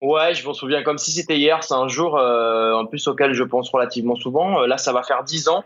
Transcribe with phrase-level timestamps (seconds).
[0.00, 1.64] Ouais, je m'en souviens comme si c'était hier.
[1.64, 4.60] C'est un jour en plus auquel je pense relativement souvent.
[4.60, 5.64] là, ça va faire dix ans.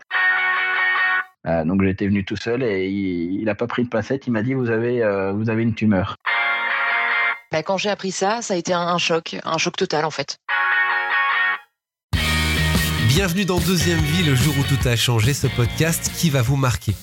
[1.45, 4.25] donc j'étais venu tout seul et il n'a pas pris de pincette.
[4.27, 5.01] Il m'a dit vous avez,
[5.35, 6.15] vous avez une tumeur.
[7.53, 10.39] Bah, quand j'ai appris ça, ça a été un, choc, un choc total en fait.
[13.07, 16.55] Bienvenue dans Deuxième Vie, le jour où tout a changé, ce podcast qui va vous
[16.55, 16.93] marquer.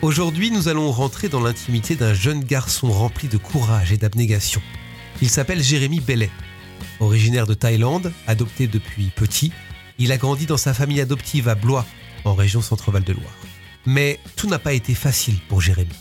[0.00, 4.62] Aujourd'hui, nous allons rentrer dans l'intimité d'un jeune garçon rempli de courage et d'abnégation.
[5.20, 6.30] Il s'appelle Jérémy Bellet.
[7.00, 9.52] Originaire de Thaïlande, adopté depuis petit,
[9.98, 11.86] il a grandi dans sa famille adoptive à Blois,
[12.24, 13.34] en région Centre-Val de Loire.
[13.86, 15.96] Mais tout n'a pas été facile pour Jérémy.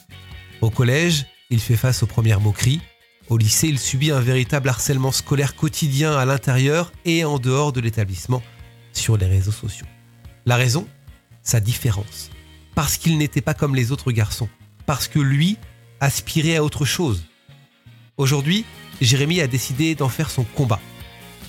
[0.62, 2.82] Au collège, il fait face aux premières moqueries,
[3.30, 7.80] au lycée, il subit un véritable harcèlement scolaire quotidien à l'intérieur et en dehors de
[7.80, 8.42] l'établissement
[8.92, 9.86] sur les réseaux sociaux.
[10.48, 10.88] La raison?
[11.44, 12.32] Sa différence.
[12.74, 14.50] Parce qu'il n'était pas comme les autres garçons.
[14.88, 15.58] Parce que lui
[16.00, 17.24] aspirait à autre chose.
[18.18, 18.66] Aujourd'hui,
[19.02, 20.80] Jérémy a décidé d'en faire son combat.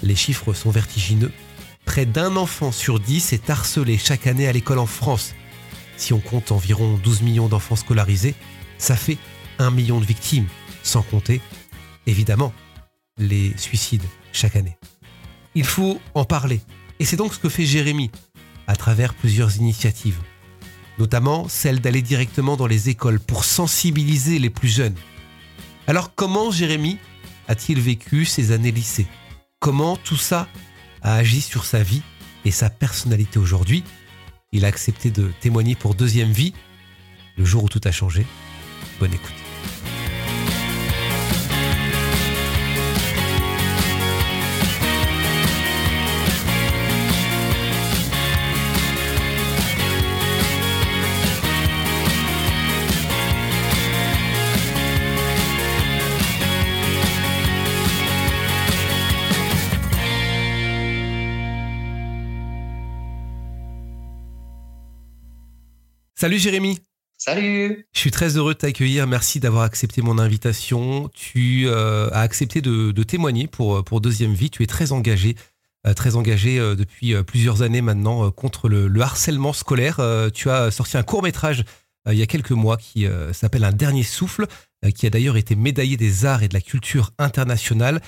[0.02, 1.32] Les chiffres sont vertigineux.
[1.84, 5.34] Près d'un enfant sur dix est harcelé chaque année à l'école en France.
[5.96, 8.34] Si on compte environ 12 millions d'enfants scolarisés,
[8.78, 9.18] ça fait
[9.58, 10.46] un million de victimes,
[10.82, 11.40] sans compter
[12.06, 12.52] évidemment
[13.18, 14.78] les suicides chaque année.
[15.54, 16.60] Il faut en parler.
[16.98, 18.10] Et c'est donc ce que fait Jérémy
[18.66, 20.18] à travers plusieurs initiatives,
[20.98, 24.94] notamment celle d'aller directement dans les écoles pour sensibiliser les plus jeunes.
[25.86, 26.98] Alors comment Jérémy
[27.50, 29.08] a-t-il vécu ses années lycée?
[29.58, 30.46] Comment tout ça
[31.02, 32.02] a agi sur sa vie
[32.44, 33.82] et sa personnalité aujourd'hui?
[34.52, 36.54] Il a accepté de témoigner pour Deuxième Vie,
[37.36, 38.24] le jour où tout a changé.
[39.00, 39.49] Bonne écoute.
[66.20, 66.78] Salut Jérémy.
[67.16, 67.86] Salut.
[67.94, 69.06] Je suis très heureux de t'accueillir.
[69.06, 71.08] Merci d'avoir accepté mon invitation.
[71.14, 74.50] Tu euh, as accepté de, témoigner pour, euh, pour Deuxième Vie.
[74.50, 75.34] Tu es très engagé,
[75.86, 79.98] euh, très engagé depuis plusieurs années maintenant contre le, harcèlement scolaire.
[80.34, 81.64] tu as sorti un court métrage
[82.06, 84.46] il y a quelques mois qui s'appelle Un dernier souffle,
[84.94, 88.02] qui a d'ailleurs été médaillé des arts et de la culture internationale.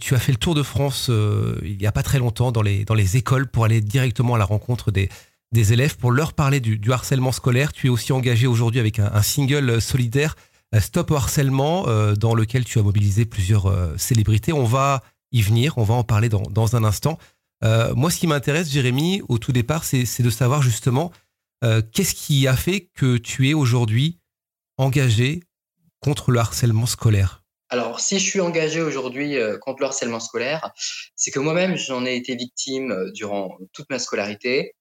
[0.00, 1.10] tu as fait le tour de France
[1.62, 4.38] il n'y a pas très longtemps dans les, dans les écoles pour aller directement à
[4.38, 5.10] la rencontre des,
[5.52, 7.72] des élèves pour leur parler du, harcèlement scolaire.
[7.72, 10.34] Tu es aussi engagé aujourd'hui avec un, single solidaire,
[10.74, 14.52] euh, Stop au harcèlement, euh, dans lequel tu as mobilisé plusieurs euh, célébrités.
[14.52, 17.18] On va y venir, on va en parler dans, un instant.
[17.62, 21.10] moi, ce qui m'intéresse, Jérémy, au tout départ, c'est de savoir justement
[21.62, 24.18] qu'est-ce qui a fait que tu es aujourd'hui
[24.76, 25.42] engagé
[26.00, 27.44] contre le harcèlement scolaire?
[27.70, 30.70] Alors, si je suis engagé aujourd'hui contre le harcèlement scolaire,
[31.16, 34.74] c'est que moi-même, j'en ai été victime durant toute ma scolarité.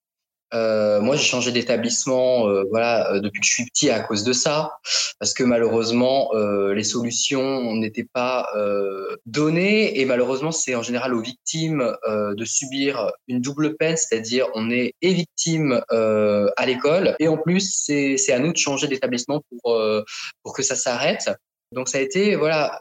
[0.53, 4.23] Euh, moi, j'ai changé d'établissement, euh, voilà, euh, depuis que je suis petit à cause
[4.23, 4.77] de ça,
[5.19, 11.13] parce que malheureusement, euh, les solutions n'étaient pas euh, données, et malheureusement, c'est en général
[11.13, 17.27] aux victimes de subir une double peine, c'est-à-dire on est et victime à l'école, et
[17.27, 19.79] en plus, c'est à nous de changer d'établissement pour
[20.43, 21.29] pour que ça s'arrête.
[21.71, 22.79] Donc, ça a été, voilà,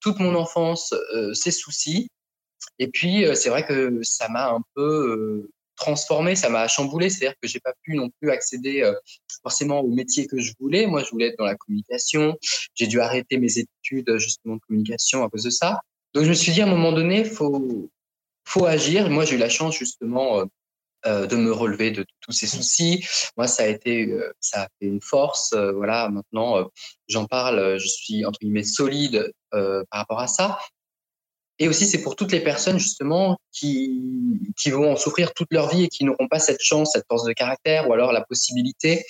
[0.00, 0.94] toute mon enfance,
[1.32, 2.08] ces soucis.
[2.78, 7.48] Et puis, c'est vrai que ça m'a un peu transformé, ça m'a chamboulé, c'est-à-dire que
[7.48, 8.94] j'ai pas pu non plus accéder euh,
[9.42, 10.86] forcément au métier que je voulais.
[10.86, 12.36] Moi, je voulais être dans la communication.
[12.74, 15.80] J'ai dû arrêter mes études justement de communication à cause de ça.
[16.14, 17.90] Donc je me suis dit à un moment donné, faut
[18.46, 19.10] faut agir.
[19.10, 20.44] Moi, j'ai eu la chance justement euh,
[21.06, 23.04] euh de me relever de tous ces soucis.
[23.36, 25.54] Moi, ça a été, euh, ça a fait une force.
[25.54, 26.68] voilà, maintenant,
[27.08, 27.78] j'en parle.
[27.78, 30.58] Je suis entre guillemets solide par rapport à ça.
[31.58, 35.68] Et aussi, c'est pour toutes les personnes justement qui, qui vont en souffrir toute leur
[35.68, 39.04] vie et qui n'auront pas cette chance, cette force de caractère ou alors la possibilité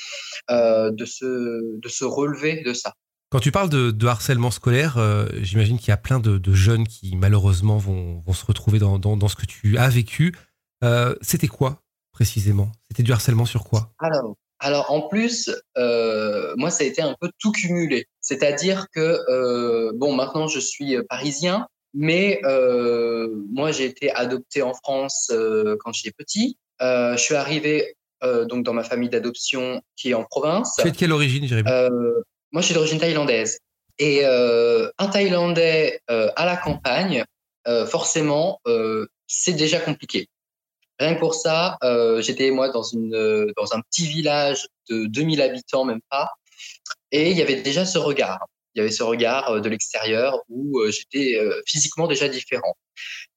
[0.50, 2.93] euh, de, se, de se relever de ça.
[3.31, 6.53] Quand tu parles de, de harcèlement scolaire, euh, j'imagine qu'il y a plein de, de,
[6.53, 10.36] jeunes qui malheureusement vont, vont se retrouver dans, dans, dans, ce que tu as vécu.
[10.84, 11.80] Euh, C'était quoi
[12.13, 12.71] précisément?
[12.86, 13.91] C'était du harcèlement sur quoi?
[13.98, 18.07] Alors, alors en plus, euh, moi ça a été un peu tout cumulé.
[18.21, 25.31] C'est-à-dire que bon maintenant je suis parisien, mais euh, moi, j'ai été adopté en France
[25.33, 26.59] euh, quand j'étais petit.
[26.83, 27.95] Euh, je suis arrivé
[28.49, 30.77] donc dans ma famille d'adoption qui est en province.
[30.81, 31.69] Tu es de quelle origine, Jérémy?
[32.53, 33.59] Moi, je suis d'origine thaïlandaise.
[33.99, 37.27] Et un Thaïlandais à la campagne,
[37.87, 38.63] forcément,
[39.27, 40.31] c'est déjà compliqué.
[40.99, 41.77] Rien que pour ça,
[42.21, 46.31] j'étais moi dans une dans un petit village de 2000 habitants, même pas,
[47.11, 48.47] et il y avait déjà ce regard.
[48.74, 52.76] Il y avait ce regard de l'extérieur où j'étais physiquement déjà différent.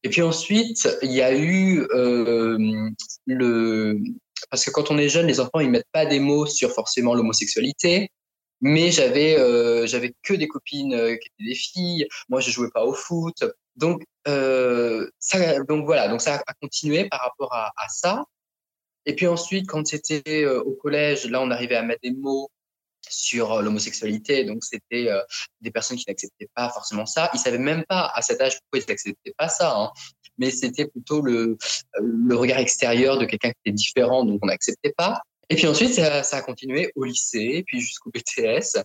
[0.04, 1.88] Et puis ensuite, il y a eu
[3.28, 4.00] le
[4.50, 7.14] parce que quand on est jeune, les enfants ils mettent pas des mots sur forcément
[7.14, 8.10] l'homosexualité,
[8.62, 9.86] mais j'avais euh,
[10.24, 12.08] que des copines euh, qui étaient des filles.
[12.30, 13.44] Moi, je jouais pas au foot,
[13.76, 18.24] donc euh, ça donc voilà, donc ça a continué par rapport à, à ça.
[19.06, 22.50] Et puis ensuite, quand c'était euh, au collège, là, on arrivait à mettre des mots
[23.10, 24.44] sur euh, l'homosexualité.
[24.44, 25.10] Donc, c'était
[25.62, 27.30] des personnes qui n'acceptaient pas forcément ça.
[27.34, 29.76] Ils savaient même pas à cet âge pourquoi ils n'acceptaient pas ça.
[29.76, 29.92] Hein
[30.38, 31.58] mais c'était plutôt le,
[32.00, 35.22] le regard extérieur de quelqu'un qui était différent, donc on n'acceptait pas.
[35.50, 38.84] Et puis ensuite, ça, a continué au lycée, puis jusqu'au BTS,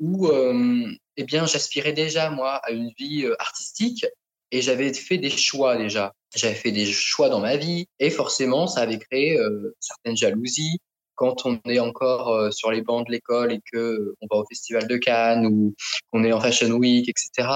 [0.00, 4.04] où euh, eh bien, j'aspirais déjà, moi, à une vie euh, artistique,
[4.50, 6.12] et j'avais fait des choix déjà.
[6.34, 10.78] J'avais fait des choix dans ma vie, et forcément, ça avait créé euh, certaines jalousies.
[11.22, 14.44] Quand on est encore euh, sur les bancs de l'école et que on va au
[14.46, 15.74] festival de Cannes ou
[16.10, 17.48] qu'on est en Fashion Week, etc.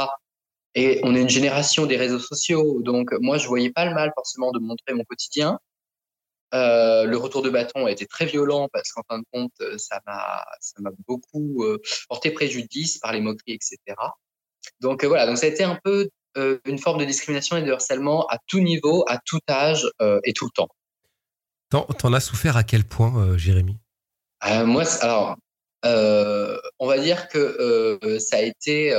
[0.77, 4.13] Et on est une génération des réseaux sociaux, donc moi je voyais pas le mal
[4.15, 5.59] forcément de montrer mon quotidien.
[6.55, 10.01] Euh, le retour de bâton a été très violent parce qu'en fin de compte, ça
[10.07, 11.79] m'a beaucoup euh,
[12.09, 13.97] porté préjudice par les moqueries, etc.
[14.81, 17.63] Donc euh, voilà, donc ça a été un peu euh, une forme de discrimination et
[17.63, 20.69] de harcèlement à tout niveau, à tout âge euh, et tout le temps.
[21.71, 23.77] T'en, as souffert à quel point, euh, Jérémy?
[24.65, 25.37] Moi, alors,
[25.83, 28.95] on va dire que ça a été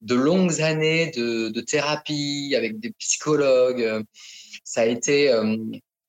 [0.00, 4.04] de longues années de, de, thérapie avec des psychologues.
[4.64, 5.30] Ça a été.
[5.32, 5.56] Euh,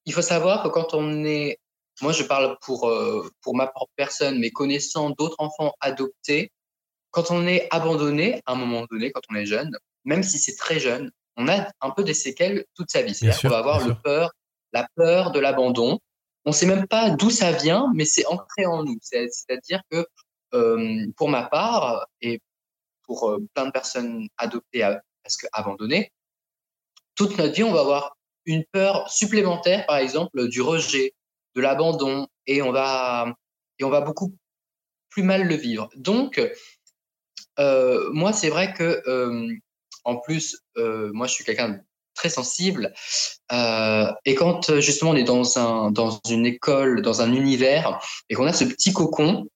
[0.05, 1.59] il faut savoir que quand on est,
[2.01, 6.51] moi je parle pour euh, pour ma propre personne, mais connaissant d'autres enfants adoptés,
[7.11, 9.71] quand on est abandonné à un moment donné, quand on est jeune,
[10.05, 13.15] même si c'est très jeune, on a un peu des séquelles toute sa vie.
[13.15, 14.31] C'est-à-dire qu'on va avoir le peur,
[14.73, 15.99] la peur de l'abandon.
[16.45, 18.97] On sait même pas d'où ça vient, mais c'est ancré en nous.
[19.01, 20.05] C'est-à-dire que
[20.53, 22.41] euh, pour ma part, et
[23.03, 24.81] pour euh, plein de personnes adoptées
[25.23, 26.11] parce que abandonnées,
[27.15, 31.13] toute notre vie, on va avoir une peur supplémentaire, par exemple, du rejet,
[31.55, 33.35] de l'abandon, et on va
[33.77, 34.35] et on va beaucoup
[35.09, 35.89] plus mal le vivre.
[35.95, 36.41] Donc,
[37.59, 39.03] euh, moi, c'est vrai que
[40.05, 41.81] en plus, moi, je suis quelqu'un
[42.19, 42.93] très sensible.
[43.51, 47.99] Euh, et quand euh, justement on est dans un dans une école, dans un univers,
[48.29, 49.47] et qu'on a ce petit cocon,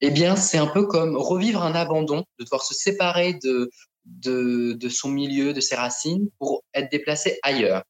[0.00, 3.70] eh bien c'est un peu comme revivre un abandon, de devoir se séparer de
[4.04, 7.82] de, de son milieu, de ses racines, pour être déplacé ailleurs.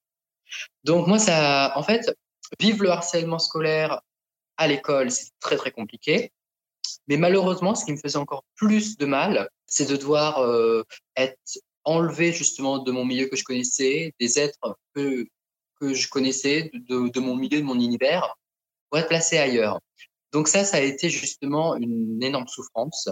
[0.85, 2.11] Donc moi ça, en fait,
[2.59, 4.01] vivre le harcèlement scolaire
[4.57, 6.33] à l'école, c'est très très compliqué.
[7.09, 10.85] Mais malheureusement, ce qui me faisait encore plus de mal, c'est de devoir euh,
[11.17, 11.39] être
[11.85, 15.27] enlever justement de mon milieu que je connaissais, des êtres que,
[15.81, 18.37] que je connaissais, de, de mon milieu, de mon univers,
[18.89, 19.81] pour être placé ailleurs.
[20.33, 23.09] Donc ça, ça a été justement une énorme souffrance.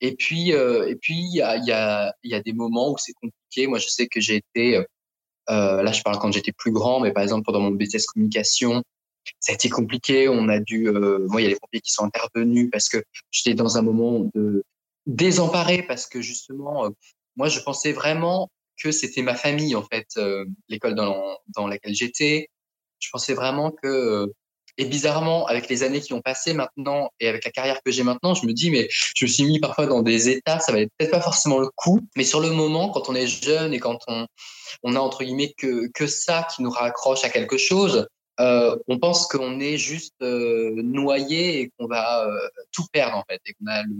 [0.00, 2.98] Et puis, euh, et puis il y a, y, a, y a des moments où
[2.98, 3.66] c'est compliqué.
[3.66, 7.12] Moi, je sais que j'ai été, euh, là, je parle quand j'étais plus grand, mais
[7.12, 8.82] par exemple pendant mon BTS communication,
[9.40, 10.28] ça a été compliqué.
[10.28, 13.02] On a dû, euh, moi, il y a les pompiers qui sont intervenus parce que
[13.30, 14.62] j'étais dans un moment de
[15.06, 16.90] désemparé parce que justement, euh,
[17.36, 18.50] moi, je pensais vraiment
[18.82, 22.48] que c'était ma famille, en fait, euh, l'école dans, laquelle j'étais.
[22.98, 24.26] Je pensais vraiment que, euh,
[24.78, 28.02] et bizarrement, avec les années qui ont passé maintenant et avec la carrière que j'ai
[28.02, 30.88] maintenant, je me dis, mais je me suis mis parfois dans des états, ça valait
[30.98, 33.98] peut-être pas forcément le coup, mais sur le moment, quand on est jeune et quand
[34.06, 34.26] on,
[34.82, 38.06] on a entre guillemets que, que ça qui nous raccroche à quelque chose,
[38.38, 42.28] euh, on pense qu'on est juste noyé et qu'on va
[42.70, 43.94] tout perdre en fait, et qu'on a le,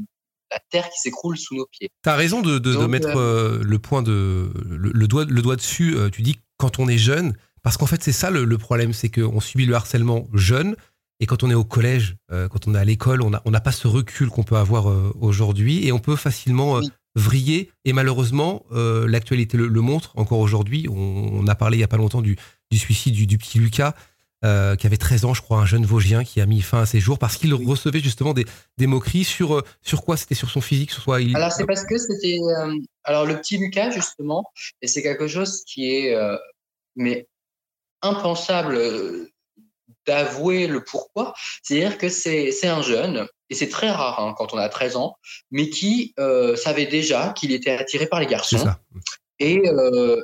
[0.50, 1.90] la terre qui s'écroule sous nos pieds.
[2.02, 5.24] Tu as raison de, de, Donc, de mettre euh, le point de le, le, doigt,
[5.24, 5.96] le doigt dessus.
[6.12, 9.10] tu dis quand on est jeune, parce qu'en fait c'est ça le, le problème, c'est
[9.10, 10.76] qu'on subit le harcèlement jeune.
[11.18, 13.54] Et quand on est au collège, euh, quand on est à l'école, on n'a on
[13.54, 16.90] a pas ce recul qu'on peut avoir euh, aujourd'hui et on peut facilement oui.
[17.14, 17.70] vriller.
[17.84, 20.86] Et malheureusement, l'actualité le, le, montre encore aujourd'hui.
[20.90, 22.36] On, on, a parlé il y a pas longtemps du,
[22.70, 23.94] du suicide du, du petit Lucas
[24.46, 26.86] euh, qui avait 13 ans, je crois, un jeune Vosgien qui a mis fin à
[26.86, 27.66] ses jours parce qu'il oui.
[27.66, 28.46] recevait justement des,
[28.78, 30.16] des moqueries sur, euh, sur quoi?
[30.16, 31.34] C'était sur son physique sur soi, il...
[31.34, 32.38] Alors, c'est parce que c'était.
[32.40, 32.74] Euh,
[33.04, 34.44] alors, le petit Lucas, justement,
[34.82, 36.36] et c'est quelque chose qui est euh,
[36.94, 37.26] mais
[38.02, 38.78] impensable
[40.06, 41.34] d'avouer le pourquoi.
[41.62, 45.16] C'est-à-dire que c'est un jeune, et c'est très rare hein, quand on a 13 ans,
[45.50, 46.14] mais qui
[46.56, 48.64] savait déjà qu'il était attiré par les garçons.
[49.38, 49.62] Et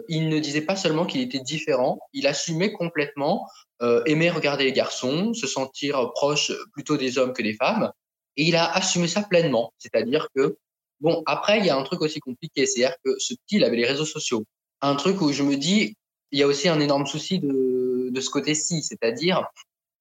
[0.09, 3.47] il ne disait pas seulement qu'il était différent, il assumait complètement
[3.83, 7.91] euh, aimer regarder les garçons, se sentir proche plutôt des hommes que des femmes.
[8.37, 9.75] Et il a assumé ça pleinement.
[9.79, 10.57] C'est-à-dire que,
[11.01, 12.65] bon, après, il y a un truc aussi compliqué.
[12.67, 14.45] C'est-à-dire que ce petit, il avait les réseaux sociaux.
[14.81, 15.95] Un truc où je me dis,
[16.31, 18.83] il y a aussi un énorme souci de, de ce côté-ci.
[18.83, 19.47] C'est-à-dire,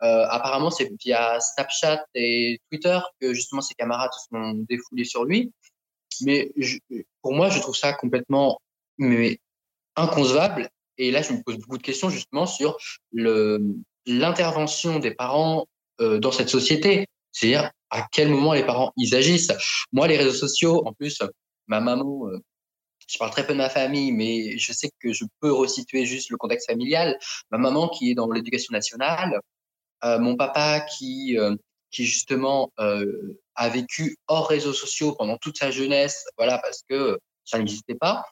[0.03, 5.25] euh, apparemment, c'est via Snapchat et Twitter que justement ses camarades se sont défoulés sur
[5.25, 5.51] lui.
[6.22, 6.51] Mais
[7.22, 8.60] pour moi, je trouve ça complètement
[9.01, 9.39] mais
[9.96, 10.70] inconcevable.
[10.98, 12.77] Et là, je me pose beaucoup de questions justement sur
[14.05, 15.67] l'intervention des parents
[16.00, 17.08] euh, dans cette société.
[17.31, 19.51] C'est-à-dire à quel moment les parents ils agissent?
[19.91, 21.22] Moi, les réseaux sociaux, en plus,
[21.67, 22.39] ma maman, euh,
[23.08, 26.29] je parle très peu de ma famille, mais je sais que je peux resituer juste
[26.29, 27.17] le contexte familial.
[27.50, 29.39] Ma maman qui est dans l'éducation nationale,
[30.03, 31.38] euh, mon papa qui
[31.89, 37.58] qui justement a vécu hors réseaux sociaux pendant toute sa jeunesse, voilà, parce que ça
[37.58, 38.24] n'existait pas.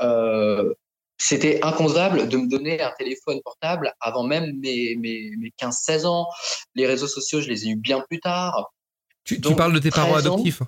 [0.00, 0.74] Euh,
[1.20, 6.26] c'était inconcevable de me donner un téléphone portable avant même mes, mes, mes 15-16 ans.
[6.74, 8.72] Les réseaux sociaux, je les ai eus bien plus tard.
[9.24, 10.62] Tu, parles de tes parents adoptifs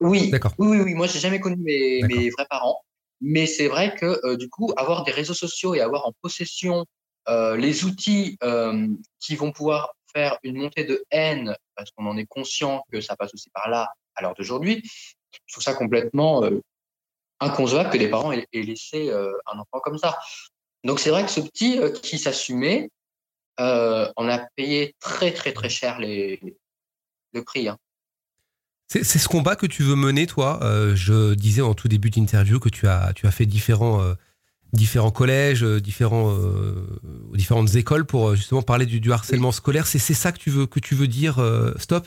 [0.00, 0.30] Oui.
[0.30, 0.52] D'accord.
[0.58, 0.94] Oui, oui, oui.
[0.94, 2.80] Moi, j'ai jamais connu mes, mes, vrais parents.
[3.20, 6.84] Mais c'est vrai que, euh, du coup, avoir des réseaux sociaux et avoir en possession
[7.28, 8.88] euh, les outils euh,
[9.20, 13.14] qui vont pouvoir faire une montée de haine, parce qu'on en est conscient que ça
[13.14, 16.42] passe aussi par là à l'heure d'aujourd'hui, je trouve ça complètement
[17.40, 20.18] inconcevable que les parents aient, laissé euh, un enfant comme ça.
[20.84, 22.90] Donc c'est vrai que ce petit euh, qui s'assumait,
[23.60, 26.40] euh, on a payé très très très cher les,
[27.32, 27.68] le prix.
[27.68, 27.78] Hein.
[28.88, 30.60] C'est ce combat que tu veux mener, toi?
[30.94, 34.00] je disais en tout début d'interview que tu as, tu as fait différents,
[34.72, 36.38] différents collèges, différents,
[37.32, 39.88] différentes écoles pour justement parler du, du harcèlement scolaire.
[39.88, 41.40] C'est ça que tu veux, que tu veux dire,
[41.78, 42.06] stop?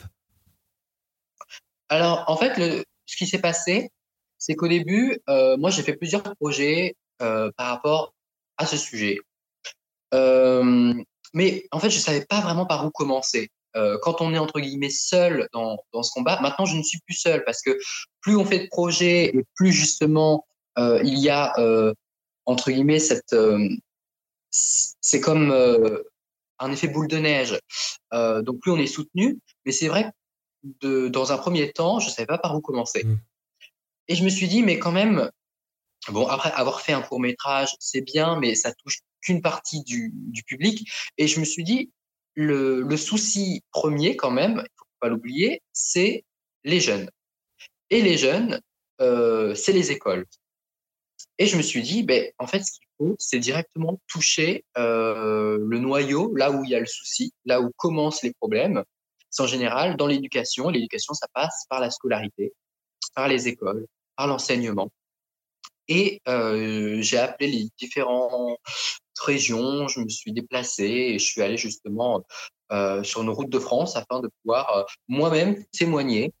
[1.90, 3.90] Alors, en fait, le, ce qui s'est passé,
[4.40, 8.14] c'est qu'au début, euh, moi, j'ai fait plusieurs projets euh, par rapport
[8.56, 9.18] à ce sujet.
[10.14, 10.94] Euh,
[11.34, 13.50] mais en fait, je savais pas vraiment par où commencer.
[14.02, 17.14] quand on est entre guillemets seul dans, dans ce combat, maintenant je ne suis plus
[17.14, 17.78] seul parce que
[18.20, 20.44] plus on fait de projets et plus justement
[20.76, 21.54] il y a
[22.46, 23.36] entre guillemets cette
[24.50, 25.52] c'est comme
[26.58, 27.60] un effet boule de neige.
[28.10, 30.10] donc plus on est soutenu, mais c'est vrai
[30.80, 33.04] que dans un premier temps, je savais pas par où commencer.
[33.04, 33.18] Mmh.
[34.10, 35.30] Et je me suis dit, mais quand même,
[36.08, 40.12] bon, après avoir fait un court métrage, c'est bien, mais ça touche qu'une partie du,
[40.48, 40.90] public.
[41.16, 41.92] Et je me suis dit,
[42.34, 46.24] le, souci premier, quand même, il faut pas l'oublier, c'est
[46.64, 47.08] les jeunes.
[47.90, 48.60] Et les jeunes,
[49.00, 50.26] euh, c'est les écoles.
[51.38, 55.56] Et je me suis dit, ben, en fait, ce qu'il faut, c'est directement toucher euh,
[55.60, 58.82] le noyau, là où il y a le souci, là où commencent les problèmes.
[59.30, 60.68] C'est en général dans l'éducation.
[60.68, 62.52] L'éducation, ça passe par la scolarité,
[63.14, 63.86] par les écoles,
[64.26, 64.90] l'enseignement.
[65.90, 68.56] Et euh, j'ai appelé les différentes
[69.24, 72.24] régions, je me suis déplacé et je suis allé justement
[72.70, 76.32] euh, sur nos routes de France afin de pouvoir euh, moi-même témoigner.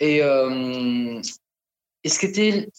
[0.00, 2.70] Et ce qui était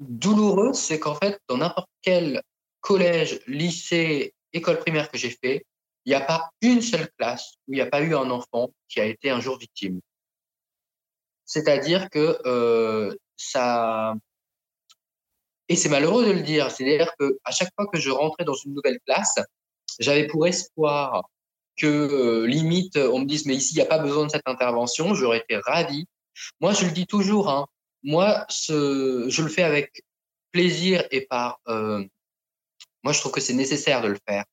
[0.00, 2.42] douloureux, c'est qu'en fait, dans n'importe quel
[2.80, 5.64] collège, lycée, école primaire que j'ai fait,
[6.04, 8.70] il n'y a pas une seule classe où il n'y a pas eu un enfant
[8.88, 10.00] qui a été un jour victime.
[11.44, 14.14] C'est-à-dire que ça.
[15.68, 16.70] Et c'est malheureux de le dire.
[16.70, 19.38] C'est-à-dire que à chaque fois que je rentrais dans une nouvelle classe,
[19.98, 21.28] j'avais pour espoir
[21.76, 24.46] que euh, limite on me dise mais ici il n'y a pas besoin de cette
[24.46, 25.14] intervention.
[25.14, 26.06] J'aurais été ravi.
[26.60, 27.50] Moi, je le dis toujours.
[27.50, 27.66] Hein,
[28.02, 30.02] moi, je le fais avec
[30.52, 31.60] plaisir et par.
[31.68, 32.04] Euh,
[33.02, 34.44] moi, je trouve que c'est nécessaire de le faire.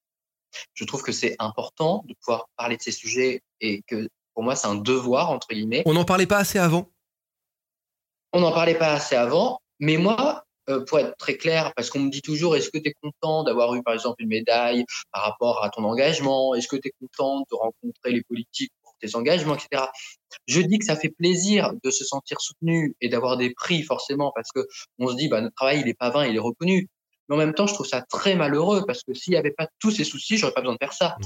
[0.74, 4.56] Je trouve que c'est important de pouvoir parler de ces sujets et que pour moi,
[4.56, 5.84] c'est un devoir entre guillemets.
[5.86, 6.90] On n'en parlait pas assez avant
[8.36, 12.00] on n'en parlait pas assez avant, mais moi, euh, pour être très clair, parce qu'on
[12.00, 15.24] me dit toujours, est-ce que tu es content d'avoir eu, par exemple, une médaille par
[15.24, 16.54] rapport à ton engagement?
[16.54, 19.84] Est-ce que tu es content de rencontrer les politiques pour tes engagements, etc.
[20.48, 24.34] Je dis que ça fait plaisir de se sentir soutenu et d'avoir des prix, forcément,
[24.36, 24.68] parce que
[25.00, 26.90] on se dit, bah, notre travail, il est pas vain, il est reconnu.
[27.30, 29.70] Mais en même temps, je trouve ça très malheureux, parce que s'il n'y avait pas
[29.80, 31.16] tous ces soucis, j'aurais pas besoin de faire ça.
[31.22, 31.26] Mmh.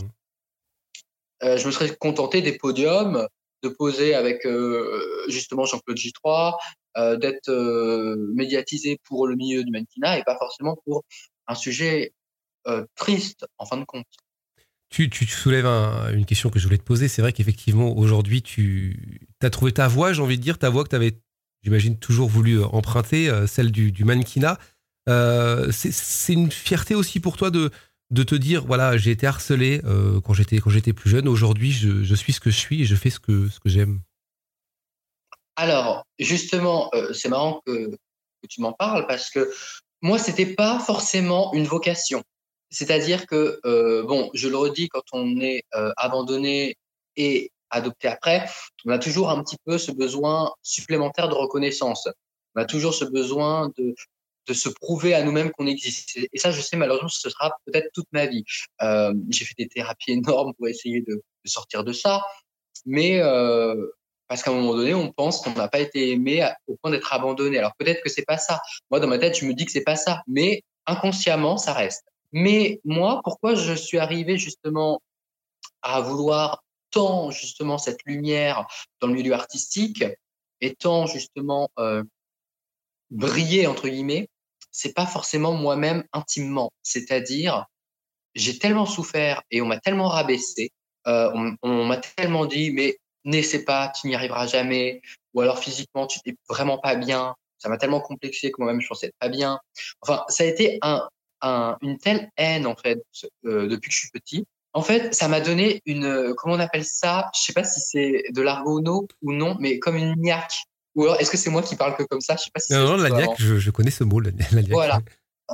[1.41, 3.27] Euh, je me serais contenté des podiums,
[3.63, 6.57] de poser avec euh, justement Jean-Claude J3, euh,
[6.95, 11.03] d'être euh, médiatisé pour le milieu du mannequinat et pas forcément pour
[11.47, 12.13] un sujet
[12.67, 14.07] euh, triste en fin de compte.
[14.89, 17.07] Tu, tu, soulèves une question que je voulais te poser.
[17.07, 20.83] C'est vrai qu'effectivement, aujourd'hui, tu as trouvé ta voix, j'ai envie de dire, ta voix
[20.83, 21.19] que tu avais,
[21.61, 24.57] j'imagine, toujours voulu emprunter, celle du, du mannequinat.
[25.71, 27.69] c'est une fierté aussi pour toi de,
[28.09, 29.79] de te dire, voilà, j'ai été harcelé
[30.25, 31.27] quand j'étais plus jeune.
[31.27, 33.69] Aujourd'hui, je, je, suis ce que je suis et je fais ce que, ce que
[33.69, 34.01] j'aime.
[35.61, 37.91] Alors, justement, euh, c'est marrant que,
[38.47, 39.51] tu m'en parles parce que
[40.01, 42.23] moi, c'était pas forcément une vocation.
[42.69, 46.77] C'est-à-dire que, euh, bon, je le redis, quand on est euh, abandonné
[47.17, 48.45] et adopté après,
[48.85, 52.07] on a toujours un petit peu ce besoin supplémentaire de reconnaissance.
[52.55, 53.93] On a toujours ce besoin de,
[54.47, 56.19] de se prouver à nous-mêmes qu'on existe.
[56.31, 58.45] Et ça, je sais, malheureusement, ce sera peut-être toute ma vie.
[59.29, 62.21] J'ai fait des thérapies énormes pour essayer de, de sortir de ça.
[62.85, 63.19] Mais
[64.29, 67.11] parce qu'à un moment donné, on pense qu'on n'a pas été aimé au point d'être
[67.11, 67.57] abandonné.
[67.57, 68.61] Alors peut-être que c'est pas ça.
[68.91, 72.03] Moi, dans ma tête, je me dis que c'est pas ça, mais inconsciemment, ça reste.
[72.31, 75.01] Mais moi, pourquoi je suis arrivé justement
[75.81, 78.67] à vouloir tant justement cette lumière
[79.01, 80.03] dans le milieu artistique
[80.61, 82.03] et tant justement euh,
[83.09, 84.29] briller entre guillemets,
[84.71, 86.71] c'est pas forcément moi-même intimement.
[86.83, 87.65] C'est-à-dire,
[88.35, 90.71] j'ai tellement souffert et on m'a tellement rabaissé,
[91.07, 95.01] euh, on, on m'a tellement dit mais n'essaie pas, tu n'y arriveras jamais,
[95.33, 97.35] ou alors physiquement tu n'es vraiment pas bien.
[97.57, 99.59] Ça m'a tellement complexé que moi-même je pensais pas bien.
[100.01, 101.07] Enfin, ça a été un,
[101.41, 103.01] un, une telle haine en fait
[103.45, 104.45] euh, depuis que je suis petit.
[104.73, 107.31] En fait, ça m'a donné une, comment on appelle ça?
[107.35, 110.63] Je sais pas si c'est de l'argono ou non, mais comme une niaque.
[110.95, 112.35] Ou alors, est-ce que c'est moi qui parle que comme ça?
[112.35, 114.61] Je sais pas si Non, non, la niaque, je, je, connais ce mot, la, la
[114.61, 114.71] niaque.
[114.71, 114.99] Voilà.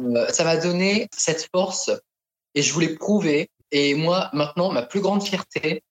[0.02, 1.92] Euh, ça m'a donné cette force
[2.56, 3.50] et je voulais prouver.
[3.72, 5.82] Et moi, maintenant, ma plus grande fierté,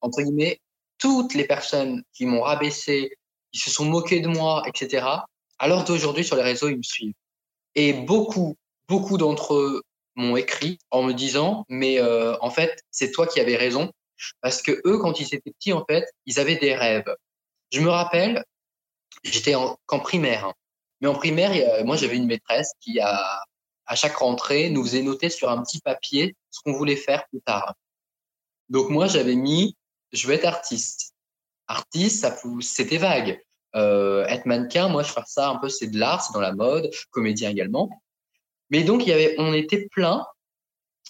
[0.00, 0.58] entre guillemets,
[0.98, 3.16] toutes les personnes qui m'ont rabaissé,
[3.52, 5.06] qui se sont moquées de moi, etc.,
[5.66, 7.14] l'heure d'aujourd'hui, sur les réseaux, ils me suivent.
[7.74, 8.56] Et beaucoup,
[8.88, 9.82] beaucoup d'entre eux
[10.16, 13.90] m'ont écrit en me disant, mais euh, en fait, c'est toi qui avais raison.
[14.40, 17.14] Parce que eux, quand ils étaient petits, en fait, ils avaient des rêves.
[17.72, 18.44] Je me rappelle,
[19.24, 20.46] j'étais en, en primaire.
[20.46, 20.54] Hein.
[21.00, 23.42] Mais en primaire, moi, j'avais une maîtresse qui, a,
[23.86, 27.40] à chaque rentrée, nous faisait noter sur un petit papier ce qu'on voulait faire plus
[27.40, 27.74] tard.
[28.68, 29.76] Donc, moi, j'avais mis
[30.14, 31.14] je veux être artiste.
[31.66, 32.26] Artiste,
[32.60, 33.42] c'était vague.
[33.74, 36.54] Euh, être mannequin, moi, je fais ça un peu, c'est de l'art, c'est dans la
[36.54, 37.90] mode, comédien également.
[38.70, 40.24] Mais donc, y avait, on était plein,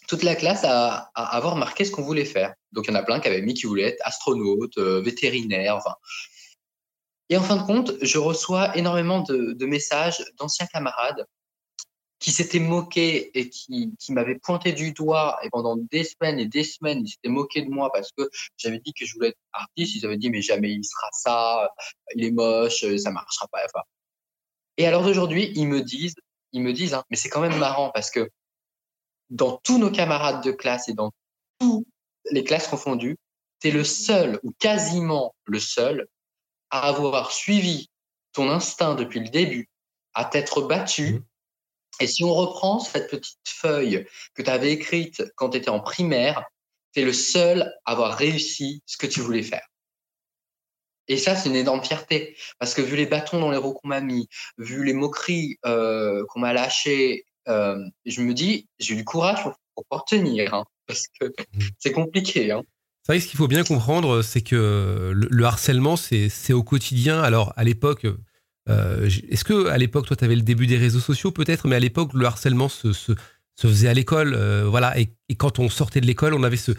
[0.08, 2.54] toute la classe, à, avoir marqué ce qu'on voulait faire.
[2.73, 5.76] Donc, il y en a plein qui avaient mis qui voulaient être astronaute, euh, vétérinaire,
[5.76, 5.94] enfin.
[7.28, 11.26] Et en fin de compte, je reçois énormément de messages d'anciens camarades
[12.25, 16.47] qui s'était moqué et qui, qui m'avait pointé du doigt et pendant des semaines et
[16.47, 19.38] des semaines, ils s'étaient moqués de moi parce que j'avais dit que je voulais être
[19.52, 19.95] artiste.
[19.97, 21.71] Ils avaient dit, mais jamais il sera ça,
[22.16, 23.66] il est moche, ça marchera pas.
[24.78, 26.14] Et alors d'aujourd'hui, ils me disent,
[26.52, 28.31] ils me disent, hein, mais c'est quand même marrant parce que
[29.28, 31.12] dans tous nos camarades de classe et dans
[31.59, 31.87] toutes
[32.30, 33.19] les classes confondues,
[33.60, 36.08] tu es le seul ou quasiment le seul
[36.71, 37.91] à avoir suivi
[38.32, 39.69] ton instinct depuis le début,
[40.15, 41.25] à t'être battu, mmh.
[42.00, 45.80] Et si on reprend cette petite feuille que tu avais écrite quand tu étais en
[45.80, 46.45] primaire,
[46.93, 49.67] tu es le seul à avoir réussi ce que tu voulais faire.
[51.09, 52.37] Et ça, c'est une énorme fierté.
[52.59, 54.28] Parce que vu les bâtons dans les roues qu'on m'a mis,
[54.59, 59.43] vu les moqueries euh, qu'on m'a lâchées, euh, je me dis, j'ai eu du courage
[59.43, 60.54] pour, pour pouvoir tenir.
[60.54, 61.61] Hein, parce que mmh.
[61.78, 62.52] c'est compliqué.
[62.52, 62.63] Hein.
[63.02, 66.63] C'est vrai que ce qu'il faut bien comprendre, c'est que le, le harcèlement, c'est au
[66.63, 67.23] quotidien.
[67.23, 68.07] Alors, à l'époque,
[68.69, 71.77] euh, Est-ce que à l'époque, toi, tu avais le début des réseaux sociaux peut-être, mais
[71.77, 73.13] à l'époque, le harcèlement se, se,
[73.59, 74.99] faisait à l'école, euh, voilà.
[74.99, 76.73] Et, quand on sortait de l'école, on avait ce,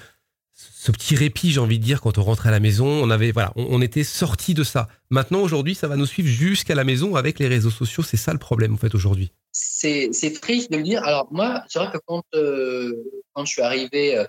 [0.53, 3.31] ce petit répit, j'ai envie de dire, quand on rentrait à la maison, on avait,
[3.31, 4.87] voilà, on, était sorti de ça.
[5.09, 8.03] Maintenant, aujourd'hui, ça va nous suivre jusqu'à la maison avec les réseaux sociaux.
[8.03, 9.31] C'est ça le problème, en fait, aujourd'hui.
[9.51, 10.09] C'est
[10.41, 11.03] triste de le dire.
[11.03, 12.93] Alors moi, c'est vrai que quand euh,
[13.33, 14.21] quand je suis arrivé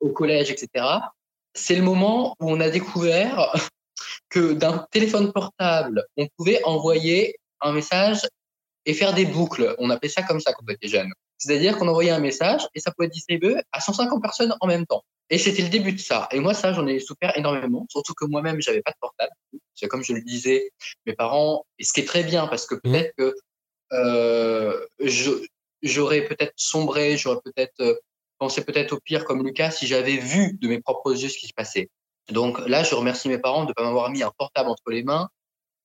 [0.00, 0.86] au collège, etc.
[1.52, 3.52] C'est le moment où on a découvert
[4.30, 8.20] que d'un téléphone portable, on pouvait envoyer un message
[8.86, 9.74] et faire des boucles.
[9.78, 11.10] On appelait ça comme ça quand on était jeune.
[11.36, 14.86] C'est-à-dire qu'on envoyait un message et ça pouvait être distribué à 150 personnes en même
[14.86, 15.02] temps.
[15.30, 16.28] Et c'était le début de ça.
[16.32, 17.86] Et moi, ça, j'en ai souffert énormément.
[17.88, 19.32] Surtout que moi-même, j'avais pas de portable.
[19.74, 20.70] C'est comme je le disais,
[21.06, 22.80] mes parents, et ce qui est très bien parce que mmh.
[22.80, 23.34] peut-être que
[23.92, 24.86] euh,
[25.82, 27.94] j'aurais peut-être sombré, j'aurais peut-être euh,
[28.38, 31.46] pensé peut-être au pire comme Lucas si j'avais vu de mes propres yeux ce qui
[31.46, 31.88] se passait.
[32.32, 35.02] Donc là, je remercie mes parents de ne pas m'avoir mis un portable entre les
[35.02, 35.28] mains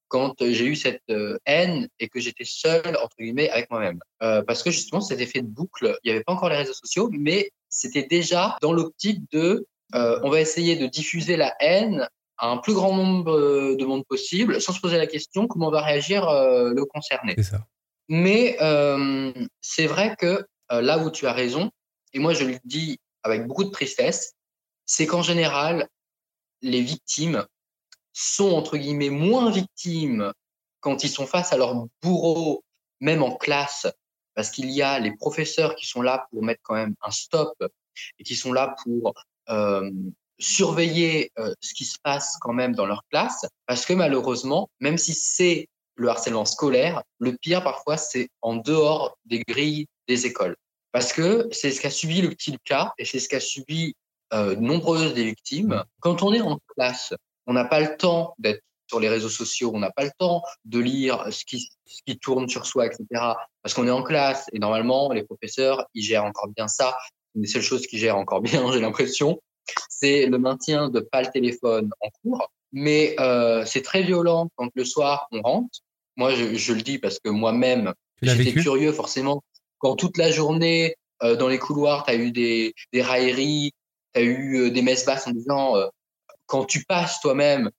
[0.08, 4.00] quand j'ai eu cette euh, haine et que j'étais seul, entre guillemets, avec moi-même.
[4.22, 6.74] Euh, parce que justement, cet effet de boucle, il n'y avait pas encore les réseaux
[6.74, 12.08] sociaux, mais c'était déjà dans l'optique de euh, on va essayer de diffuser la haine
[12.38, 15.82] à un plus grand nombre de monde possible, sans se poser la question comment va
[15.82, 17.34] réagir le concerné.
[17.38, 17.66] C'est ça.
[18.10, 18.58] Mais
[19.62, 21.72] c'est vrai que là où tu as raison,
[22.12, 24.34] et moi je le dis avec beaucoup de tristesse,
[24.86, 25.88] c'est qu'en général,
[26.62, 27.46] les victimes
[28.14, 30.32] sont entre guillemets moins victimes
[30.80, 32.64] quand ils sont face à leur bourreau,
[33.02, 33.88] même en classe,
[34.36, 37.54] parce qu'il y a les professeurs qui sont là pour mettre quand même un stop
[38.20, 39.14] et qui sont là pour
[39.50, 39.90] euh,
[40.40, 44.98] surveiller euh, ce qui se passe quand même dans leur classe, parce que malheureusement, même
[44.98, 50.56] si c'est le harcèlement scolaire, le pire parfois c'est en dehors des grilles des écoles.
[50.92, 53.96] Parce que c'est ce qu'a subi le petit Lucas et c'est ce qu'a subi
[54.36, 55.84] euh, nombreuses des victimes.
[56.02, 57.14] Quand on est en classe,
[57.48, 60.44] on n'a pas le temps d'être sur les réseaux sociaux, on n'a pas le temps
[60.66, 63.06] de lire ce qui, ce qui tourne sur soi, etc.
[63.64, 66.98] Parce qu'on est en classe et normalement, les professeurs, ils gèrent encore bien ça.
[67.34, 69.42] Une des seules choses qu'ils gèrent encore bien, j'ai l'impression,
[69.90, 72.52] c'est le maintien de pas le téléphone en cours.
[72.72, 75.80] Mais euh, c'est très violent quand le soir on rentre.
[76.18, 79.44] Moi, je, je le dis parce que moi-même, j'étais curieux forcément.
[79.78, 83.72] Quand toute la journée, euh, dans les couloirs, tu as eu des, des railleries,
[84.16, 85.88] tu as eu euh, des messes basses en disant, euh,
[86.46, 87.70] quand tu passes toi-même,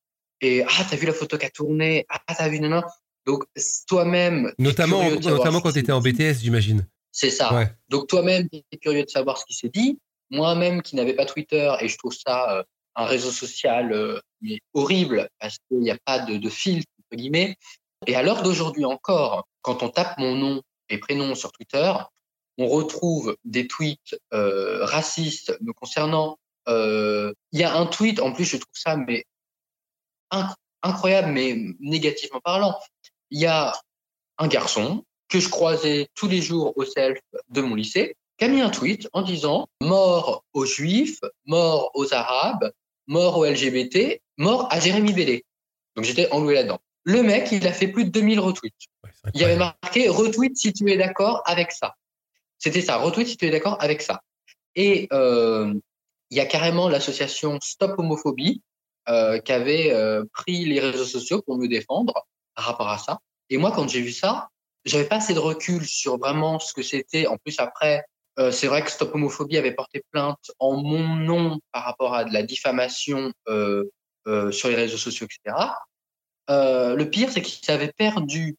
[0.40, 2.82] et ah, t'as vu la photo qui a tourné, ah, t'as vu, non, non.
[3.26, 3.44] Donc,
[3.88, 4.52] toi-même.
[4.58, 6.00] Notamment, notamment quand tu étais en.
[6.00, 6.86] BTS, j'imagine.
[7.10, 7.52] C'est ça.
[7.54, 7.72] Ouais.
[7.88, 9.98] Donc toi-même, tu es curieux de savoir ce qui s'est dit.
[10.30, 12.62] Moi-même qui n'avais pas Twitter, et je trouve ça euh,
[12.94, 17.16] un réseau social euh, mais horrible parce qu'il n'y a pas de, de filtre, entre
[17.16, 17.56] guillemets.
[18.06, 21.92] Et à l'heure d'aujourd'hui encore, quand on tape mon nom et prénom sur Twitter,
[22.58, 26.38] on retrouve des tweets euh, racistes me concernant.
[26.68, 29.24] Euh, Il y a un tweet, en plus je trouve ça mais
[30.32, 32.78] inc- incroyable, mais négativement parlant.
[33.30, 33.72] Il y a
[34.38, 38.48] un garçon que je croisais tous les jours au self de mon lycée, qui a
[38.48, 42.70] mis un tweet en disant mort aux juifs, mort aux arabes,
[43.06, 45.44] mort aux LGBT, mort à Jérémy Bellé.
[45.96, 46.78] Donc j'étais englué là-dedans.
[47.04, 48.74] Le mec, il a fait plus de 2000 retweets.
[49.04, 51.94] Ouais, Il y avait marqué retweet si tu es d'accord avec ça.
[52.58, 54.22] C'était ça, retweet si tu es d'accord avec ça.
[54.76, 55.74] Et euh,
[56.30, 58.62] il y a carrément l'association Stop Homophobie
[59.08, 63.18] euh, qui avait euh, pris les réseaux sociaux pour me défendre par rapport à ça.
[63.48, 64.48] Et moi, quand j'ai vu ça,
[64.84, 67.26] j'avais pas assez de recul sur vraiment ce que c'était.
[67.26, 68.04] En plus, après,
[68.50, 72.34] c'est vrai que Stop Homophobie avait porté plainte en mon nom par rapport à de
[72.34, 75.56] la diffamation sur les réseaux sociaux, etc.
[76.48, 78.56] Le pire, c'est qu'ils avaient perdu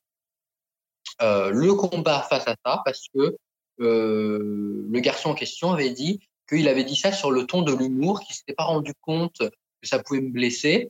[1.22, 3.38] le combat face à ça parce que
[3.78, 8.22] le garçon en question avait dit qu'il avait dit ça sur le ton de l'humour,
[8.22, 10.90] qu'il s'était pas rendu compte que ça pouvait me blesser.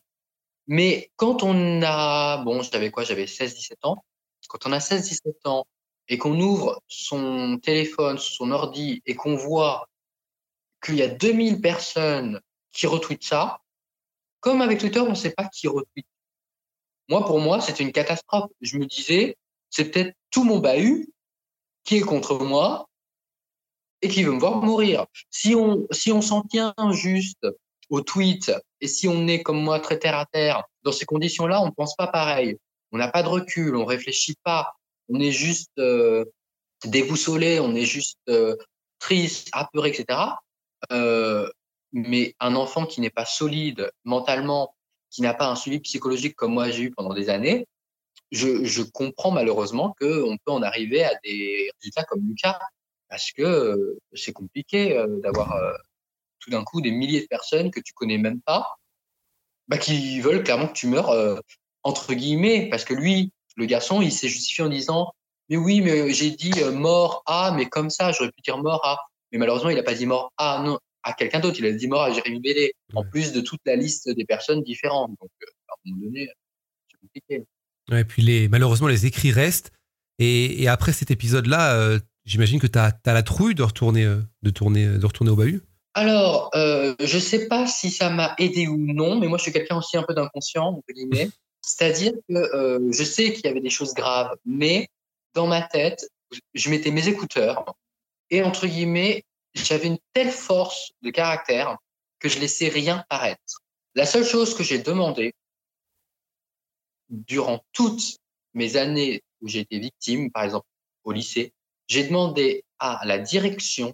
[0.67, 4.03] Mais quand on a, bon, j'avais quoi, j'avais 16-17 ans.
[4.49, 5.65] Quand on a 16-17 ans
[6.07, 9.89] et qu'on ouvre son téléphone, son ordi et qu'on voit
[10.83, 12.39] qu'il y a 2000 personnes
[12.71, 13.61] qui retweetent ça,
[14.39, 16.05] comme avec Twitter, on ne sait pas qui retweet.
[17.09, 18.51] Moi, pour moi, c'était une catastrophe.
[18.61, 19.37] Je me disais,
[19.69, 21.09] c'est peut-être tout mon bahut
[21.87, 22.89] qui est contre moi
[24.01, 25.05] et qui veut me voir mourir.
[25.31, 27.47] Si on, si on s'en tient juste
[27.89, 31.61] au tweet et si on est comme moi très terre à terre, dans ces conditions-là,
[31.61, 32.57] on ne pense pas pareil.
[32.91, 34.73] On n'a pas de recul, on réfléchit pas.
[35.07, 36.25] On est juste euh,
[36.83, 38.57] déboussolé, on est juste euh,
[38.99, 40.19] triste, apeuré, etc.
[40.91, 41.49] Euh,
[41.93, 44.75] mais un enfant qui n'est pas solide mentalement,
[45.09, 47.65] qui n'a pas un suivi psychologique comme moi j'ai eu pendant des années,
[48.31, 52.59] je, je comprends malheureusement qu'on peut en arriver à des résultats comme Lucas,
[53.09, 55.73] parce que euh, c'est compliqué euh, d'avoir euh,
[56.39, 58.77] tout d'un coup des milliers de personnes que tu connais même pas,
[59.67, 61.39] bah, qui veulent clairement que tu meurs, euh,
[61.83, 65.13] entre guillemets, parce que lui, le garçon, il s'est justifié en disant,
[65.49, 68.85] mais oui, mais j'ai dit euh, mort à, mais comme ça, j'aurais pu dire mort
[68.85, 68.99] à.
[69.31, 71.87] Mais malheureusement, il n'a pas dit mort à, non, à quelqu'un d'autre, il a dit
[71.87, 75.11] mort à Jérémy Bellé, en plus de toute la liste des personnes différentes.
[75.19, 76.29] Donc, euh, à un moment donné,
[76.89, 77.45] c'est compliqué.
[77.91, 79.71] Ouais, et puis les, malheureusement, les écrits restent.
[80.19, 84.21] Et, et après cet épisode-là, euh, j'imagine que tu as, la trouille de retourner, euh,
[84.43, 85.61] de tourner, de retourner au bahut.
[85.97, 89.51] Alors, euh, je sais pas si ça m'a aidé ou non, mais moi, je suis
[89.51, 91.29] quelqu'un aussi un peu d'inconscient, entre guillemets.
[91.61, 94.89] C'est-à-dire que euh, je sais qu'il y avait des choses graves, mais
[95.33, 96.07] dans ma tête,
[96.53, 97.73] je mettais mes écouteurs
[98.29, 99.23] et, entre guillemets,
[99.55, 101.77] j'avais une telle force de caractère
[102.19, 103.63] que je laissais rien paraître.
[103.95, 105.33] La seule chose que j'ai demandé
[107.09, 108.17] durant toutes
[108.53, 110.65] mes années où j'ai été victime, par exemple
[111.03, 111.53] au lycée,
[111.87, 113.93] j'ai demandé à la direction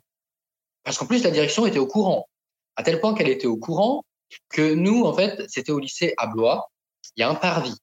[0.83, 2.27] parce qu'en plus, la direction était au courant,
[2.75, 4.03] à tel point qu'elle était au courant
[4.49, 6.69] que nous, en fait, c'était au lycée à Blois,
[7.15, 7.77] il y a un parvis.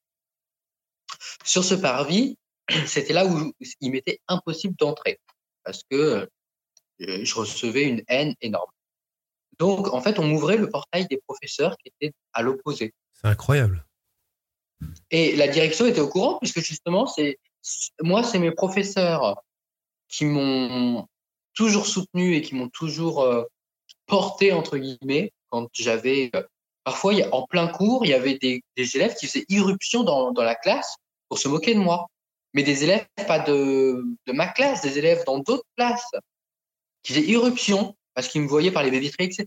[1.45, 2.37] Sur ce parvis,
[2.87, 5.19] c'était là où il m'était impossible d'entrer
[5.65, 6.27] parce que euh,
[6.99, 8.71] je recevais une haine énorme.
[9.59, 12.95] Donc, en fait, on m'ouvrait le portail des professeurs qui étaient à l'opposé.
[13.13, 13.85] C'est incroyable.
[15.11, 17.39] Et la direction était au courant puisque justement, c'est
[18.03, 19.43] moi, c'est mes professeurs
[20.09, 21.07] qui m'ont
[21.55, 23.45] toujours soutenu et qui m'ont toujours euh,
[24.07, 26.43] porté entre guillemets quand j'avais euh,
[26.85, 30.97] parfois en plein cours il y avait des, élèves qui faisaient irruption dans, la classe
[31.29, 32.07] pour se moquer de moi.
[32.55, 36.11] Mais des élèves pas de, de ma classe des élèves dans d'autres classes
[37.03, 39.47] qui faisaient irruption parce qu'ils me voyaient par les baies vitrées etc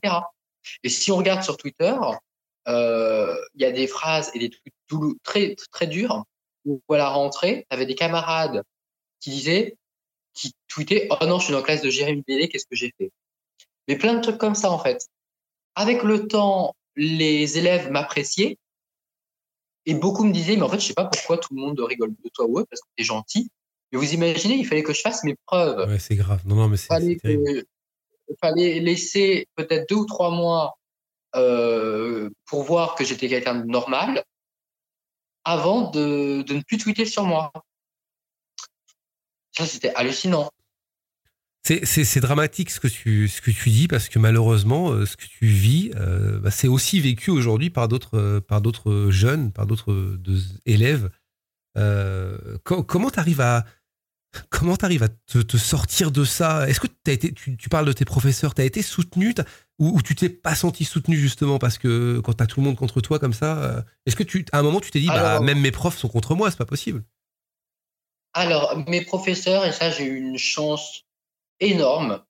[0.83, 1.95] et si on regarde sur Twitter
[2.67, 6.23] il y a des phrases et des trucs doulou- très très durs
[6.65, 8.63] où à la rentrée tu avais des camarades
[9.19, 9.75] qui disaient
[10.33, 12.91] qui tweetaient Oh non, je suis dans la classe de Jérémy Bellé, qu'est-ce que j'ai
[12.97, 13.11] fait?
[13.87, 15.05] Mais plein de trucs comme ça, en fait.
[15.75, 18.57] Avec le temps, les élèves m'appréciaient
[19.85, 22.11] et beaucoup me disaient Mais en fait, je sais pas pourquoi tout le monde rigole
[22.11, 23.49] de toi ou eux, parce que t'es gentil.
[23.91, 25.87] Mais vous imaginez, il fallait que je fasse mes preuves.
[25.87, 26.41] Ouais, c'est grave.
[26.45, 27.65] Non, non, mais c'est Il fallait, c'est que-
[28.41, 30.73] fallait laisser peut-être deux ou trois mois
[31.35, 34.23] euh, pour voir que j'étais quelqu'un de normal
[35.43, 37.51] avant de, ne plus tweeter sur moi.
[39.51, 40.49] Ça, c'était hallucinant.
[41.63, 43.29] C'est dramatique ce que, tu,
[43.69, 47.69] dis parce que malheureusement, euh, ce que tu vis, euh, bah, c'est aussi vécu aujourd'hui
[47.69, 50.17] par d'autres jeunes, par d'autres
[50.65, 51.09] élèves.
[51.75, 53.65] Comment tu arrives à
[54.49, 56.67] comment t'arrives à te, te, sortir de ça?
[56.67, 59.33] Est-ce que as été, tu, tu, parles de tes professeurs, tu as été soutenu
[59.79, 62.65] ou, ou, tu t'es pas senti soutenu justement parce que quand tu as tout le
[62.65, 65.39] monde contre toi comme ça, est-ce que tu à un moment tu t'es dit bah,
[65.39, 67.03] même mes profs sont contre moi, c'est pas possible?
[68.33, 71.03] Alors mes professeurs et ça j'ai eu une chance
[71.59, 72.21] énorme.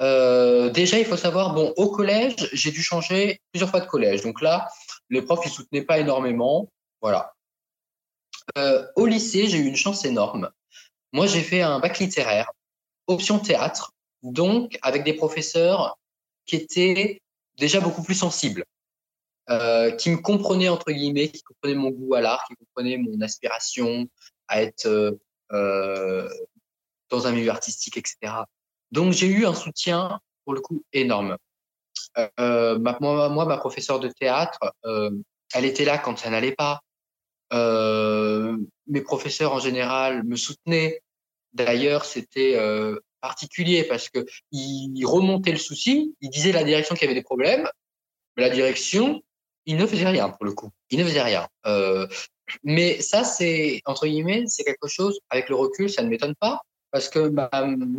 [0.00, 4.22] Euh, déjà, il faut savoir, bon, au collège, j'ai dû changer plusieurs fois de collège.
[4.22, 4.68] Donc là,
[5.10, 6.70] les profs, ils soutenaient pas énormément.
[7.00, 7.34] Voilà.
[8.58, 10.50] Euh, au lycée, j'ai eu une chance énorme.
[11.14, 12.50] Moi, j'ai fait un bac littéraire,
[13.06, 15.96] option théâtre, donc avec des professeurs
[16.44, 17.22] qui étaient
[17.56, 18.64] déjà beaucoup plus sensibles,
[19.48, 23.20] euh, qui me comprenaient, entre guillemets, qui comprenaient mon goût à l'art, qui comprenaient mon
[23.22, 24.06] aspiration
[24.48, 25.16] à être
[25.52, 26.28] euh,
[27.10, 28.16] dans un milieu artistique, etc.
[28.90, 31.38] Donc j'ai eu un soutien pour le coup énorme.
[32.40, 35.10] Euh, moi, ma professeure de théâtre, euh,
[35.54, 36.80] elle était là quand ça n'allait pas.
[37.52, 41.00] Euh, mes professeurs en général me soutenaient.
[41.54, 47.04] D'ailleurs, c'était euh, particulier parce que ils remontaient le souci, ils disaient la direction qu'il
[47.04, 47.68] y avait des problèmes,
[48.36, 49.22] mais la direction,
[49.66, 50.70] il ne faisait rien pour le coup.
[50.90, 51.48] Il ne faisait rien.
[51.66, 52.06] Euh,
[52.62, 55.18] mais ça, c'est entre guillemets, c'est quelque chose.
[55.30, 56.60] Avec le recul, ça ne m'étonne pas
[56.94, 57.48] parce que ma,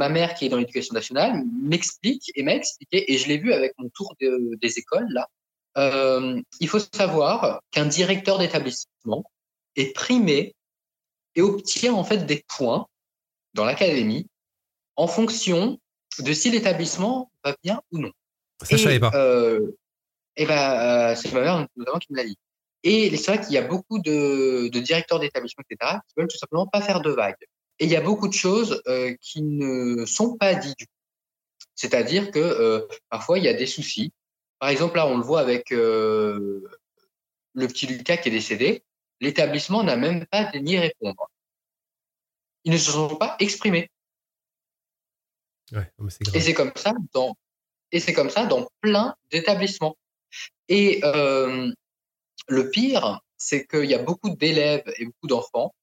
[0.08, 3.74] mère qui est dans l'éducation nationale m'explique et m'a expliqué, et je l'ai vu avec
[3.78, 5.28] mon tour de, des écoles là.
[5.78, 9.26] Euh, il faut savoir qu'un directeur d'établissement
[9.76, 10.56] est primé
[11.36, 12.88] et obtient en fait des points
[13.56, 14.28] dans l'académie
[14.98, 15.80] en fonction
[16.20, 18.12] de si l'établissement va bien ou non.
[18.62, 19.12] Ça, et, je savais pas.
[19.16, 19.76] Euh,
[20.36, 22.38] et ben, euh, c'est ma mère notamment qui me l'a dit.
[22.84, 26.38] Et c'est vrai qu'il y a beaucoup de, de directeurs d'établissement, etc., qui veulent tout
[26.38, 27.36] simplement pas faire de vagues.
[27.80, 30.92] Et il y a beaucoup de choses euh, qui ne sont pas dites du coup.
[31.74, 34.14] C'est-à-dire que parfois, il y a des soucis.
[34.60, 36.62] Par exemple, là, on le voit avec le
[37.54, 38.84] petit Lucas qui est décédé.
[39.20, 41.30] L'établissement n'a même pas daigné répondre.
[42.66, 43.90] Ils ne se sont pas exprimés.
[45.72, 45.92] Ouais,
[46.34, 47.36] et c'est comme ça dans
[47.92, 49.96] et c'est comme ça dans plein d'établissements.
[50.68, 51.72] Et euh,
[52.48, 55.74] le pire, c'est qu'il y a beaucoup d'élèves et beaucoup d'enfants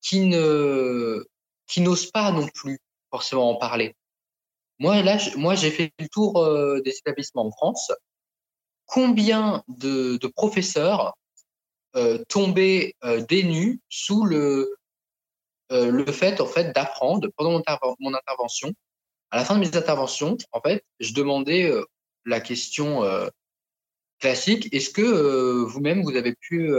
[0.00, 1.26] qui ne
[1.66, 2.78] qui n'osent pas non plus
[3.10, 3.94] forcément en parler.
[4.78, 7.92] Moi là, moi j'ai fait le tour euh, des établissements en France.
[8.86, 11.14] Combien de, de professeurs
[11.96, 14.76] euh, tombaient euh, dénus sous le
[15.72, 17.62] euh, le fait en fait d'apprendre pendant mon,
[18.00, 18.72] mon, intervention.
[19.30, 21.84] À la fin de mes interventions, en fait, je demandais euh,
[22.24, 23.28] la question euh,
[24.18, 26.70] classique est-ce que vous-même vous avez pu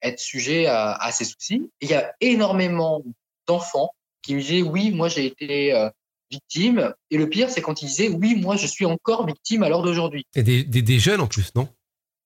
[0.00, 1.70] être sujet à, à ces soucis?
[1.80, 3.04] Il y a énormément
[3.46, 5.90] d'enfants qui me disaient oui, moi j'ai été
[6.28, 6.92] victime.
[7.10, 9.82] Et le pire, c'est quand ils disaient oui, moi je suis encore victime à l'heure
[9.82, 10.26] d'aujourd'hui.
[10.34, 11.68] Et des, des, des, jeunes en plus, non?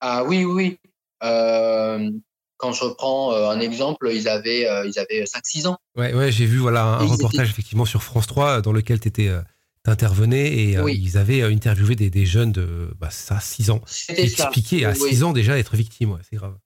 [0.00, 0.78] Ah oui, oui.
[2.56, 5.78] Euh, quand je reprends euh, un exemple, ils avaient, euh, ils avaient 5-6 ans.
[5.96, 7.50] Ouais, ouais j'ai vu voilà, un, reportage étaient...
[7.50, 9.30] effectivement sur France 3 dans lequel tu étais.
[9.88, 11.00] Intervenais et oui.
[11.00, 15.02] ils avaient interviewé des, des jeunes de bah, ça, 6 ans qui expliquaient à 6
[15.02, 15.22] oui.
[15.22, 16.10] ans déjà être victime.
[16.10, 16.56] Ouais, c'est grave.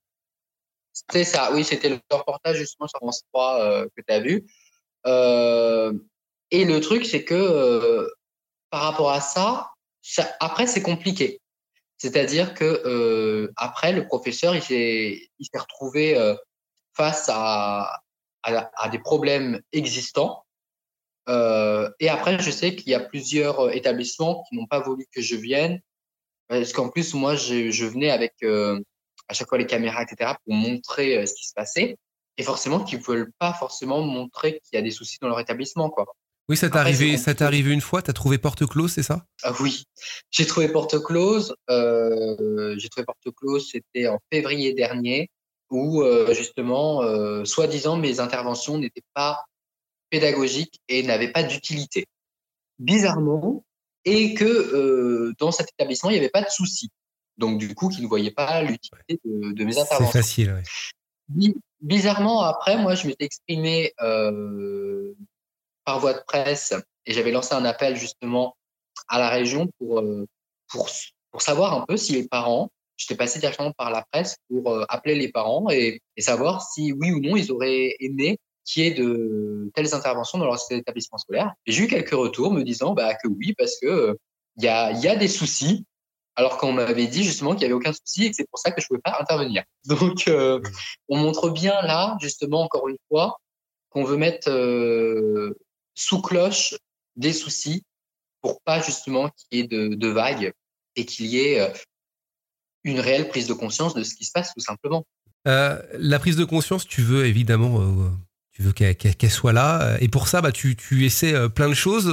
[1.13, 4.47] C'est ça, oui, c'était le reportage justement sur France 3 euh, que tu as vu.
[5.07, 5.93] Euh,
[6.51, 8.09] et le truc, c'est que euh,
[8.71, 9.71] par rapport à ça,
[10.03, 11.40] ça après, c'est compliqué.
[12.01, 16.35] C'est-à-dire que euh, après, le professeur, il s'est retrouvé euh,
[16.97, 18.01] face à,
[18.91, 20.45] des problèmes existants.
[21.29, 25.37] et après, je sais qu'il y a plusieurs établissements qui n'ont pas voulu que je
[25.37, 25.81] vienne.
[26.49, 28.35] Parce qu'en plus, moi, je, venais avec
[29.31, 31.97] à chaque fois les caméras, etc., pour montrer euh, ce qui se passait.
[32.37, 35.39] Et forcément, qu'ils ne veulent pas forcément montrer qu'il y a des soucis dans leur
[35.41, 35.89] établissement.
[35.89, 36.07] Quoi.
[36.51, 39.05] Oui, ça t'est arrivé, ça t'est arrivé une fois, tu as trouvé porte close, c'est
[39.05, 39.25] ça?
[39.45, 39.85] Ah, Oui,
[40.33, 41.55] j'ai trouvé porte close.
[41.71, 45.31] Euh, j'ai trouvé porte close, c'était en février dernier,
[45.71, 49.45] où euh, justement, euh, soi-disant, mes interventions n'étaient pas
[50.11, 52.07] pédagogiques et n'avaient pas d'utilité.
[52.81, 53.65] Bizarrement,
[54.05, 56.91] et que dans cet établissement, il n'y avait pas de soucis.
[57.39, 60.11] Donc, du coup, qui ne voyaient pas l'utilité de, de, mes interventions.
[60.11, 60.61] C'est facile,
[61.37, 61.55] oui.
[61.81, 65.15] Bizarrement, après, moi, je m'étais exprimé euh,
[65.85, 66.75] par voie de presse
[67.07, 68.57] et j'avais lancé un appel justement
[69.09, 70.27] à la région pour, euh,
[70.69, 70.89] pour,
[71.31, 74.85] pour savoir un peu si les parents, j'étais passé directement par la presse pour euh,
[74.89, 78.95] appeler les parents et, savoir si oui ou non ils auraient aimé qu'il y ait
[78.95, 81.51] de telles interventions dans leur établissement scolaire.
[81.67, 84.17] J'ai eu quelques retours me disant bah, que oui, parce que
[84.59, 85.87] il y, a, y a des soucis
[86.37, 88.71] alors qu'on m'avait dit justement qu'il n'y avait aucun souci et que c'est pour ça
[88.71, 89.63] que je ne pouvais pas intervenir.
[89.85, 90.61] Donc, euh,
[91.09, 93.39] on montre bien là, justement, encore une fois,
[93.91, 95.55] qu'on veut mettre euh,
[96.01, 96.75] sous cloche
[97.17, 97.85] des soucis
[98.41, 100.53] pour pas justement qu'il y ait de, de vagues
[100.97, 101.69] et qu'il y ait euh,
[102.85, 105.05] une réelle prise de conscience de ce qui se passe, tout simplement.
[105.47, 108.09] Euh, la prise de conscience, tu veux évidemment, euh,
[108.53, 109.99] tu veux qu'elle soit là.
[110.01, 112.11] Et pour ça, bah, tu, tu essaies plein de choses.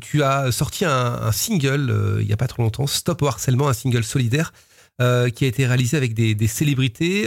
[0.00, 3.74] Tu as sorti un, single il y a pas trop longtemps, Stop au harcèlement, un
[3.74, 4.52] single solidaire.
[4.98, 7.22] qui a été réalisé avec des, des célébrités.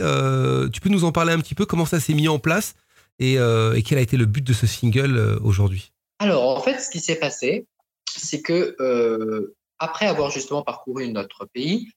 [0.73, 2.75] Tu peux nous en parler un petit peu Comment ça s'est mis en place
[3.19, 3.37] et,
[3.85, 5.91] quel a été le but de ce single aujourd'hui?
[6.19, 7.67] Alors, en fait, ce qui s'est passé,
[8.07, 11.91] c'est que euh, après avoir justement parcouru notre pays,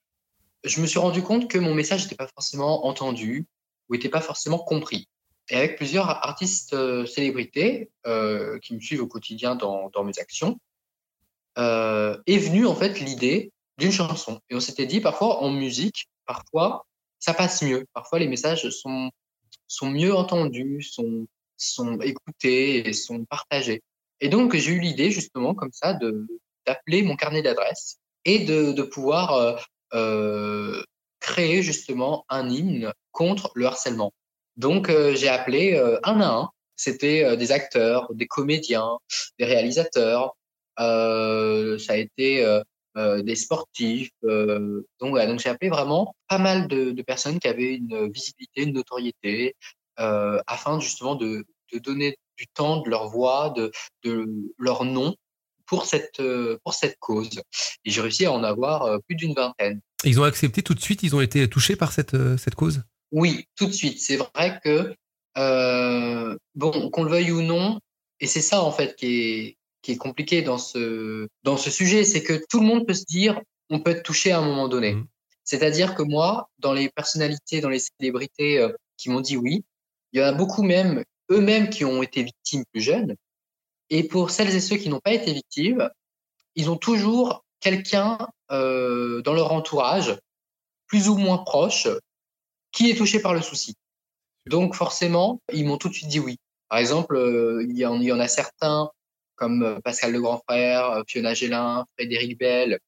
[0.64, 3.46] je me suis rendu compte que mon message n'était pas forcément entendu
[3.88, 5.08] ou n'était pas forcément compris.
[5.48, 10.60] Et avec plusieurs artistes euh, célébrités euh, qui me suivent au quotidien dans, mes actions,
[11.56, 14.40] est venue en fait l'idée d'une chanson.
[14.48, 16.86] Et on s'était dit parfois en musique, parfois
[17.18, 19.10] ça passe mieux, parfois les messages sont,
[19.66, 23.82] sont mieux entendus, sont, sont écoutés et sont partagés.
[24.20, 26.26] Et donc j'ai eu l'idée justement comme ça de
[26.66, 29.56] d'appeler mon carnet d'adresses et de, de pouvoir euh,
[29.94, 30.82] euh,
[31.20, 34.12] créer justement un hymne contre le harcèlement.
[34.56, 36.50] Donc euh, j'ai appelé euh, un à un.
[36.76, 38.96] C'était des acteurs, des comédiens,
[39.38, 40.34] des réalisateurs.
[40.78, 42.60] Ça a été
[42.96, 44.10] des sportifs.
[44.22, 48.62] donc voilà, donc j'ai appelé vraiment pas mal de, de personnes qui avaient une visibilité,
[48.62, 49.56] une notoriété,
[49.98, 53.70] afin justement de, de donner du temps, de leur voix, de,
[54.04, 54.26] de
[54.58, 55.14] leur nom
[55.66, 57.30] pour cette, euh, pour cette cause.
[57.84, 59.80] Et j'ai réussi à en avoir euh, plus d'une vingtaine.
[60.04, 62.82] Ils ont accepté tout de suite Ils ont été touchés par cette, euh, cette cause?
[63.12, 64.00] Oui, tout de suite.
[64.00, 64.94] C'est vrai que,
[65.36, 67.78] euh, bon, qu'on le veuille ou non,
[68.20, 72.04] et c'est ça en fait qui est, qui est compliqué dans ce, dans ce sujet,
[72.04, 74.68] c'est que tout le monde peut se dire, on peut être touché à un moment
[74.68, 74.94] donné.
[74.94, 75.06] Mhm.
[75.44, 78.64] C'est-à-dire que moi, dans les personnalités, dans les célébrités
[78.96, 79.64] qui m'ont dit oui,
[80.12, 83.16] il y en a beaucoup même, eux-mêmes qui ont été victimes plus jeunes.
[83.88, 85.90] Et pour celles et ceux qui n'ont pas été victimes,
[86.54, 88.18] ils ont toujours quelqu'un
[88.50, 90.18] euh, dans leur entourage,
[90.86, 91.88] plus ou moins proche,
[92.72, 93.74] qui est touché par le souci.
[94.46, 96.38] Donc forcément, ils m'ont tout de suite dit oui.
[96.68, 98.90] Par exemple, euh, il, y en, a certains,
[99.34, 102.78] comme euh, Pascal le Grand Frère, Fiona Gélin, Frédéric Bell,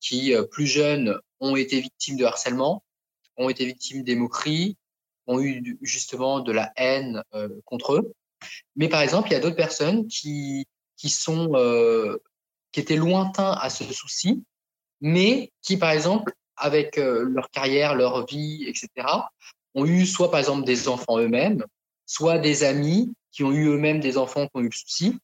[0.00, 2.82] qui, plus jeunes, ont été victimes de harcèlement,
[3.36, 4.76] ont été victimes des moqueries,
[5.30, 8.12] ont eu justement de la haine euh, contre eux.
[8.76, 10.66] Mais par exemple, il y a d'autres personnes qui,
[10.96, 12.18] qui sont euh,
[12.72, 14.42] qui étaient lointains à ce souci,
[15.00, 18.88] mais qui, par exemple, avec euh, leur carrière, leur vie, etc.,
[19.74, 21.64] ont eu soit, par exemple, des enfants eux-mêmes,
[22.06, 25.18] soit des amis qui ont eu eux-mêmes des enfants qui ont eu le souci.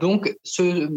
[0.00, 0.88] Donc, ce,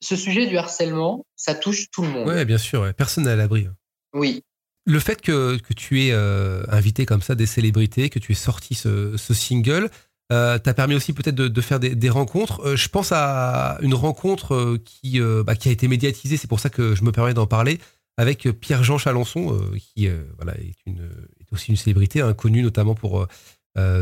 [0.00, 2.28] ce sujet du harcèlement, ça touche tout le monde.
[2.28, 2.82] Ouais, bien sûr.
[2.82, 2.92] ouais.
[2.92, 3.66] Personne n'est à l'abri.
[4.12, 4.44] Oui,
[4.86, 8.36] Le fait que, que tu aies euh, invité comme ça des célébrités, que tu aies
[8.36, 9.90] sorti ce, ce single,
[10.32, 12.60] euh, t'a permis aussi peut-être de, de faire des, des rencontres.
[12.64, 16.48] Euh, je pense à une rencontre euh, qui, euh, bah, qui a été médiatisée, c'est
[16.48, 17.78] pour ça que je me permets d'en parler,
[18.16, 21.02] avec Pierre-Jean Chalençon, euh, qui voilà, est, une,
[21.40, 23.26] est aussi une célébrité, hein, notamment pour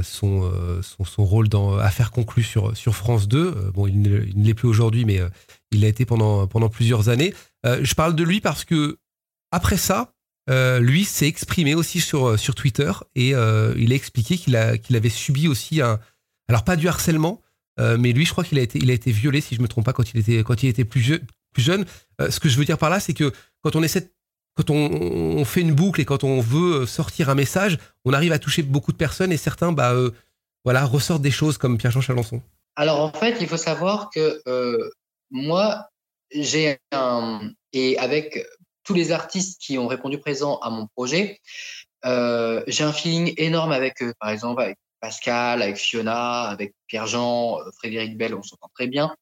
[0.03, 3.39] son, son, son rôle dans Affaires conclues sur, sur France 2.
[3.39, 5.21] Euh, bon, il ne, l'est plus aujourd'hui, mais
[5.71, 7.33] il l'a été pendant, pendant plusieurs années.
[7.65, 8.99] Je parle de lui parce que,
[9.51, 10.13] après ça,
[10.51, 14.57] euh, lui s'est exprimé aussi sur, euh, sur Twitter et euh, il a expliqué qu'il
[14.57, 16.01] avait subi aussi un
[16.49, 17.41] alors pas du harcèlement
[17.79, 19.93] mais lui je crois qu'il a été a été violé si je me trompe pas
[19.93, 21.21] quand il était quand il était plus,
[21.53, 21.85] plus jeune.
[22.21, 24.13] Ce que je veux dire par là c'est que quand on essaie
[24.55, 28.39] quand on, fait une boucle et quand on veut sortir un message on arrive à
[28.39, 29.97] toucher beaucoup de personnes et certains bah
[30.65, 32.41] voilà ressortent des choses comme Pierre-Jean Chalençon.
[32.77, 34.43] Alors en fait, il faut savoir que
[35.31, 35.89] moi,
[36.31, 38.47] j'ai un et avec
[38.85, 41.41] tous les artistes qui ont répondu présent à mon projet,
[42.05, 44.13] euh, j'ai un feeling énorme avec eux.
[44.19, 49.15] Par exemple, avec Pascal, avec Fiona, avec Pierre-Jean, euh, Frédéric Bell, on s'entend très bien.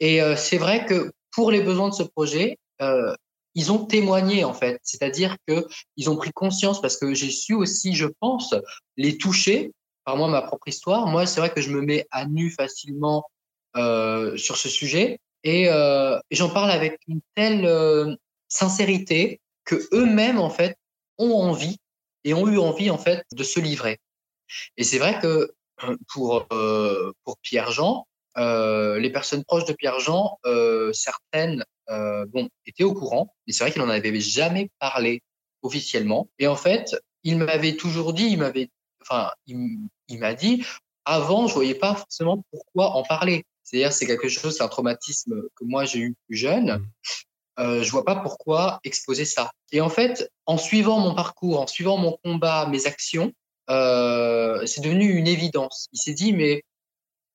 [0.00, 3.14] Et euh, c'est vrai que pour les besoins de ce projet, euh,
[3.54, 7.54] ils ont témoigné en fait, c'est-à-dire que ils ont pris conscience parce que j'ai su
[7.54, 8.54] aussi, je pense,
[8.96, 9.72] les toucher
[10.04, 11.06] par moi ma propre histoire.
[11.06, 13.24] Moi, c'est vrai que je me mets à nu facilement
[13.76, 18.18] euh, sur ce sujet et, euh, et j'en parle avec une telle
[18.52, 20.76] sincérité que eux-mêmes en fait
[21.18, 21.78] ont envie
[22.24, 23.98] et ont eu envie en fait de se livrer.
[24.76, 29.72] Et c'est vrai que euh, pour euh, pour Pierre Jean, euh, les personnes proches de
[29.72, 30.38] Pierre Jean,
[30.92, 31.64] certaines
[32.28, 35.22] bon étaient au courant, mais c'est vrai qu'il n'en avait jamais parlé
[35.62, 36.28] officiellement.
[36.38, 38.70] Et en fait, il m'avait toujours dit, il m'avait,
[39.02, 40.64] enfin, il, m'a dit,
[41.04, 43.44] avant, je voyais pas forcément pourquoi en parler.
[43.62, 46.86] C'est-à-dire, c'est quelque chose, c'est un traumatisme que moi j'ai eu plus jeune.
[47.58, 49.52] Euh, je vois pas pourquoi exposer ça.
[49.72, 53.32] Et en fait, en suivant mon parcours, en suivant mon combat, mes actions,
[53.70, 55.88] euh, c'est devenu une évidence.
[55.92, 56.62] Il s'est dit, mais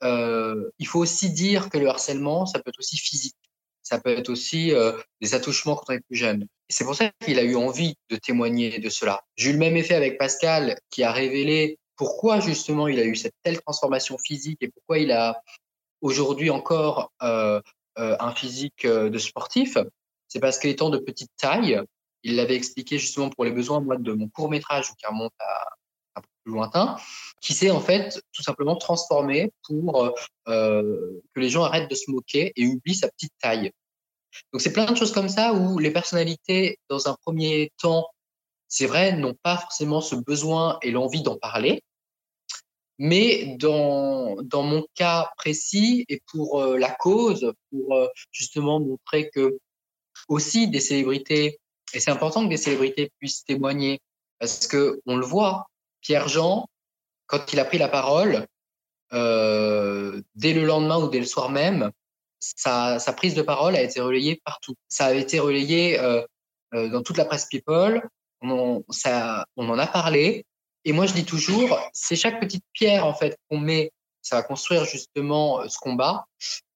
[0.03, 3.35] euh, il faut aussi dire que le harcèlement, ça peut être aussi physique.
[3.83, 4.91] Ça peut être aussi euh,
[5.21, 6.43] des attouchements quand on est plus jeune.
[6.43, 9.21] Et c'est pour ça qu'il a eu envie de témoigner de cela.
[9.35, 13.15] J'ai eu le même effet avec Pascal, qui a révélé pourquoi justement il a eu
[13.15, 15.41] cette telle transformation physique et pourquoi il a
[16.01, 19.77] aujourd'hui encore un physique de sportif.
[20.27, 21.81] C'est parce qu'étant de petite taille,
[22.23, 25.33] il l'avait expliqué justement pour les besoins de mon court métrage qui remonte
[26.15, 26.97] un peu plus lointain,
[27.41, 30.13] qui s'est en fait tout simplement transformé pour
[30.47, 33.71] euh, que les gens arrêtent de se moquer et oublient sa petite taille.
[34.51, 38.07] Donc c'est plein de choses comme ça où les personnalités, dans un premier temps,
[38.67, 41.83] c'est vrai, n'ont pas forcément ce besoin et l'envie d'en parler.
[42.99, 49.29] Mais dans, dans mon cas précis et pour euh, la cause, pour euh, justement montrer
[49.29, 49.59] que
[50.27, 51.59] aussi des célébrités,
[51.93, 53.99] et c'est important que des célébrités puissent témoigner,
[54.39, 55.67] parce que on le voit,
[56.01, 56.67] Pierre Jean,
[57.27, 58.47] quand il a pris la parole,
[59.13, 61.91] euh, dès le lendemain ou dès le soir même,
[62.39, 64.75] sa, prise de parole a été relayée partout.
[64.89, 66.21] Ça a été relayé euh,
[66.73, 68.01] euh, dans toute la presse People.
[68.41, 68.83] On,
[69.55, 70.45] on en a parlé.
[70.85, 73.91] Et moi, je dis toujours, c'est chaque petite pierre en fait qu'on met,
[74.27, 76.25] ça va construire justement euh, ce combat.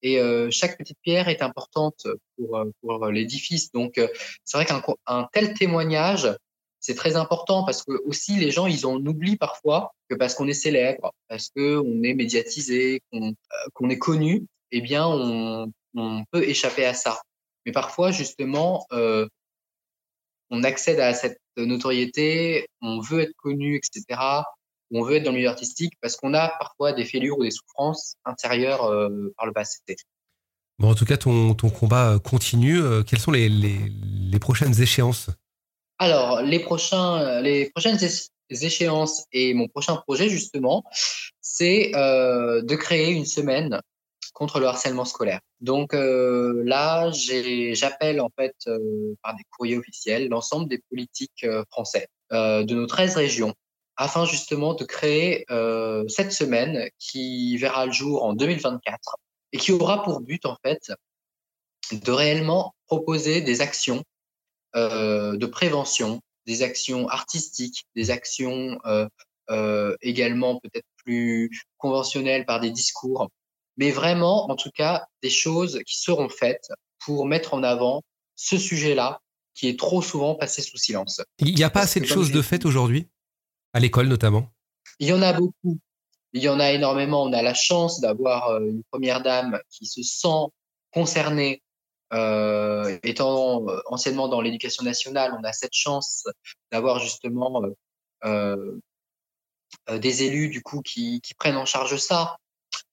[0.01, 3.71] Et euh, chaque petite pierre est importante pour, euh, l'édifice.
[3.71, 3.99] Donc,
[4.45, 6.33] c'est vrai qu'un un tel témoignage,
[6.79, 10.47] c'est très important parce que aussi les gens, ils en oublient parfois que parce qu'on
[10.47, 13.01] est célèbre, parce qu'on est médiatisé,
[13.73, 15.71] qu'on est connu, eh bien, on,
[16.31, 17.21] peut échapper à ça.
[17.65, 18.87] Mais parfois, justement,
[20.49, 24.19] on accède à cette notoriété, on veut être connu, etc.
[24.91, 27.51] On veut être dans le milieu artistique parce qu'on a parfois des fêlures ou des
[27.51, 29.79] souffrances intérieures euh, par le passé.
[30.79, 32.81] Bon, en tout cas, ton, ton combat continue.
[32.81, 33.77] Euh, quelles sont les, les,
[34.31, 35.29] les prochaines échéances?
[35.99, 37.99] Alors, les, prochains, les prochaines
[38.49, 40.83] échéances et mon prochain projet, justement,
[41.41, 43.81] c'est euh, de créer une semaine
[44.33, 45.39] contre le harcèlement scolaire.
[45.59, 51.63] Donc euh, là, j'appelle en fait euh, par des courriers officiels l'ensemble des politiques euh,
[51.69, 53.53] français euh, de nos 13 régions
[54.01, 59.17] afin justement de créer euh, cette semaine qui verra le jour en 2024
[59.53, 60.91] et qui aura pour but en fait
[61.91, 64.03] de réellement proposer des actions
[64.75, 68.79] euh, de prévention, des actions artistiques, des actions
[70.01, 73.27] également peut-être plus conventionnelles par des discours
[73.77, 78.03] mais vraiment, en tout cas, des choses qui seront faites pour mettre en avant
[78.35, 79.19] ce sujet-là
[79.53, 81.21] qui est trop souvent passé sous silence.
[81.39, 83.09] Il n'y a pas assez de choses de faites aujourd'hui,
[83.73, 84.51] à l'école notamment?
[84.99, 85.79] Il y en a beaucoup.
[86.33, 87.23] Il y en a énormément.
[87.23, 90.47] On a la chance d'avoir euh, une première dame qui se sent
[90.93, 91.61] concernée.
[92.13, 96.25] Euh, étant euh, anciennement dans l'éducation nationale, on a cette chance
[96.69, 97.63] d'avoir justement
[99.89, 102.35] des élus du coup qui, prennent en charge ça.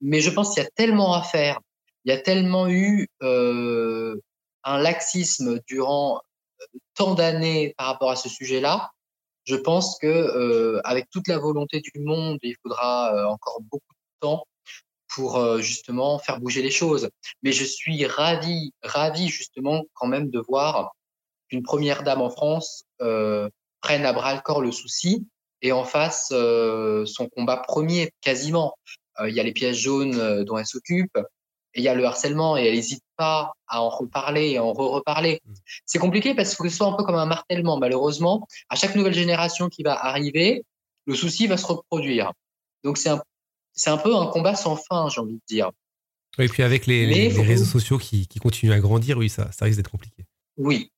[0.01, 1.59] Mais je pense qu'il y a tellement à faire.
[2.05, 6.23] Il y a tellement eu un laxisme durant
[6.95, 8.93] tant d'années par rapport à ce sujet-là.
[9.49, 13.95] Je pense que euh, avec toute la volonté du monde, il faudra euh, encore beaucoup
[13.95, 14.45] de temps
[15.09, 17.09] pour euh, justement faire bouger les choses.
[17.43, 20.93] Mais je suis ravi, ravi justement quand même de voir
[21.49, 25.27] qu'une première dame en France prenne à bras le corps le souci
[25.63, 28.75] et en fasse son combat premier quasiment.
[29.27, 31.19] Il y a les pièges jaunes dont elle s'occupe,
[31.75, 35.41] il y a le harcèlement, et elle n'hésite pas à en reparler et en re-reparler.
[35.45, 35.53] Mmh.
[35.87, 37.79] C'est compliqué parce que ce soit un peu comme un martèlement.
[37.79, 40.65] Malheureusement, à chaque nouvelle génération qui va arriver,
[41.07, 42.33] le souci va se reproduire.
[42.85, 43.23] Donc c'est un,
[43.73, 45.71] c'est un peu un combat sans fin, j'ai envie de dire.
[46.39, 49.51] Et puis avec les, les, les réseaux sociaux qui, qui, continuent à grandir, oui, ça,
[49.51, 50.25] ça risque d'être compliqué.
[50.57, 50.91] Oui,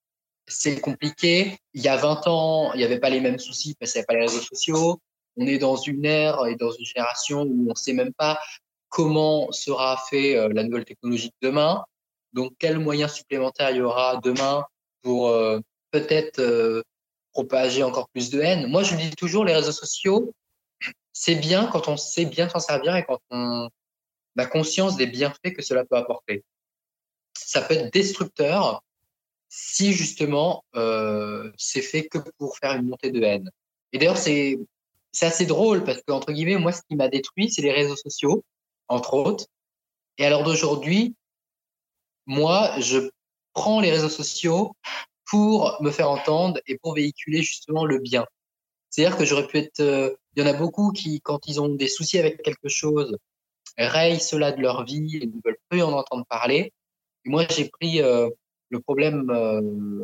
[0.46, 1.56] c'est compliqué.
[1.72, 4.02] Il y a 20 ans, il n'y avait pas les mêmes soucis parce qu'il n'y
[4.02, 5.00] avait pas les réseaux sociaux
[5.36, 8.38] on est dans une ère et dans une génération où on ne sait même pas
[8.90, 11.84] comment sera fait euh, la nouvelle technologie de demain.
[12.34, 14.64] Donc, quels moyens supplémentaires il y aura demain
[15.02, 15.60] pour euh,
[15.90, 16.82] peut-être euh,
[17.32, 18.66] propager encore plus de haine?
[18.66, 20.34] Moi, je dis toujours, les réseaux sociaux,
[21.12, 23.70] c'est bien quand on sait bien s'en servir et quand on
[24.36, 26.44] a conscience des bienfaits que cela peut apporter.
[27.34, 28.82] Ça peut être destructeur
[29.48, 30.64] si justement
[31.56, 33.50] c'est fait que pour faire une montée de haine.
[33.92, 34.56] Et d'ailleurs, c'est
[35.20, 38.44] assez drôle parce que, entre guillemets, moi, ce qui m'a détruit, c'est les réseaux sociaux,
[38.90, 39.46] entre autres.
[40.18, 41.14] Et alors d'aujourd'hui,
[42.26, 43.10] moi, je
[43.54, 44.76] prends les réseaux sociaux
[45.24, 48.26] pour me faire entendre et pour véhiculer justement le bien.
[48.90, 49.80] C'est-à-dire que j'aurais pu être.
[49.80, 53.16] Euh, il y en a beaucoup qui, quand ils ont des soucis avec quelque chose,
[53.78, 56.72] rayent cela de leur vie et ne veulent plus en entendre parler.
[57.24, 58.28] Moi, j'ai pris euh,
[58.68, 59.30] le problème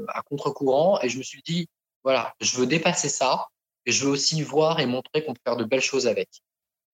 [0.08, 1.68] à contre-courant et je me suis dit,
[2.02, 3.46] voilà, je veux dépasser ça
[3.84, 6.28] et je veux aussi voir et montrer qu'on peut faire de belles choses avec.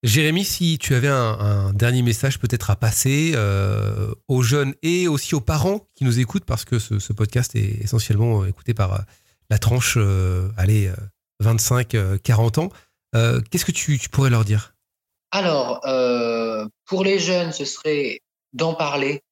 [0.02, 5.36] Jérémy, si tu avais un, dernier message peut-être à passer euh, aux jeunes et aussi
[5.36, 8.98] aux parents qui nous écoutent, parce que ce, podcast est essentiellement écouté par euh,
[9.48, 10.90] la tranche, euh, allez,
[11.40, 12.70] 25-40 ans,
[13.12, 14.74] qu'est-ce que tu, pourrais leur dire?
[15.30, 15.80] Alors,
[16.84, 18.22] pour les jeunes, ce serait
[18.52, 19.22] d'en parler.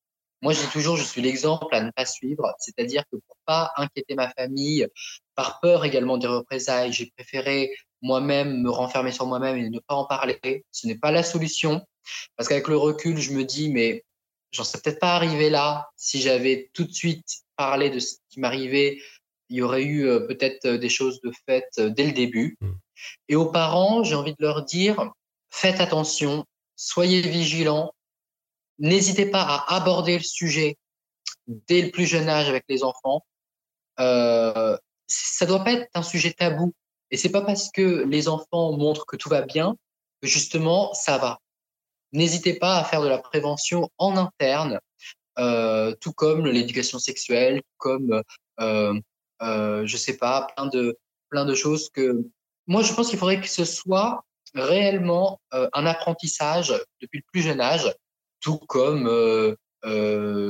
[0.42, 4.14] Moi, je toujours, je suis l'exemple à ne pas suivre, c'est-à-dire que pour pas inquiéter
[4.14, 4.86] ma famille,
[5.34, 7.70] par peur également des représailles, j'ai préféré
[8.02, 10.64] moi-même me renfermer sur moi-même et ne pas en parler.
[10.70, 11.86] Ce n'est pas la solution.
[12.36, 14.04] Parce qu'avec le recul, je me dis, mais
[14.52, 15.88] j'en serais peut-être pas arrivé là.
[15.96, 19.00] Si j'avais tout de suite parlé de ce qui m'arrivait,
[19.48, 22.56] il y aurait eu euh, peut-être euh, des choses de faites euh, dès le début.
[22.60, 22.70] Mmh.
[23.28, 25.10] Et aux parents, j'ai envie de leur dire,
[25.50, 26.44] faites attention,
[26.76, 27.92] soyez vigilants,
[28.78, 30.76] n'hésitez pas à aborder le sujet
[31.46, 33.24] dès le plus jeune âge avec les enfants.
[33.98, 34.76] Euh,
[35.06, 36.74] ça doit pas être un sujet tabou.
[37.10, 39.76] Et c'est pas parce que les enfants montrent que tout va bien
[40.22, 41.38] que justement ça va.
[42.12, 44.80] N'hésitez pas à faire de la prévention en interne,
[45.38, 48.22] euh, tout comme l'éducation sexuelle, comme
[48.60, 48.94] euh,
[49.42, 50.98] euh, je sais pas, plein de
[51.30, 52.24] plein de choses que
[52.66, 57.42] moi je pense qu'il faudrait que ce soit réellement euh, un apprentissage depuis le plus
[57.42, 57.92] jeune âge,
[58.40, 59.56] tout comme euh,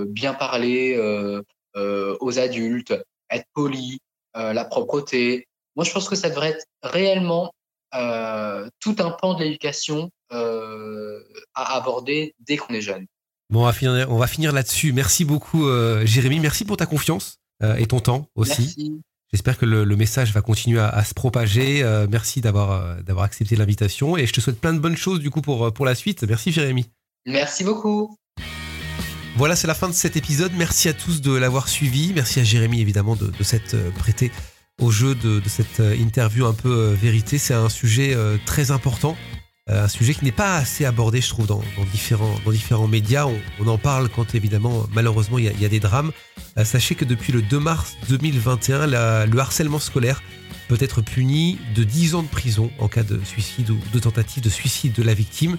[0.08, 0.98] bien parler
[1.74, 2.94] aux adultes,
[3.30, 4.00] être poli,
[4.34, 5.46] la propreté,
[5.76, 7.52] moi, je pense que ça devrait être réellement
[7.94, 11.18] euh, tout un pan de l'éducation euh,
[11.54, 13.06] à aborder dès qu'on est jeune.
[13.50, 14.92] Bon, on va finir, on va finir là-dessus.
[14.92, 16.38] Merci beaucoup, euh, Jérémy.
[16.38, 17.36] Merci pour ta confiance
[17.76, 19.02] et ton temps aussi.
[19.32, 21.84] J'espère que le, message va continuer à, se propager.
[22.08, 25.42] merci d'avoir d'avoir accepté l'invitation et je te souhaite plein de bonnes choses du coup
[25.42, 26.22] pour, pour la suite.
[26.22, 26.86] Merci, Jérémy.
[27.26, 28.16] Merci beaucoup.
[29.36, 30.52] Voilà, c'est la fin de cet épisode.
[30.56, 32.14] Merci à tous de l'avoir suivi.
[32.14, 34.32] Merci à Jérémy évidemment de, de s'être prêté
[34.80, 37.38] au jeu de, cette euh, interview un peu euh, vérité.
[37.38, 39.16] C'est un sujet euh, très important,
[39.68, 41.62] un sujet qui n'est pas assez abordé, je trouve, dans,
[41.92, 43.28] différents, dans différents médias.
[43.60, 46.10] On, en parle quand, évidemment, malheureusement, il y, a, des drames.
[46.64, 48.86] sachez que depuis le 2 mars 2021,
[49.26, 50.24] le harcèlement scolaire
[50.66, 54.42] peut être puni de 10 ans de prison en cas de suicide ou de tentative
[54.42, 55.56] de suicide de la victime.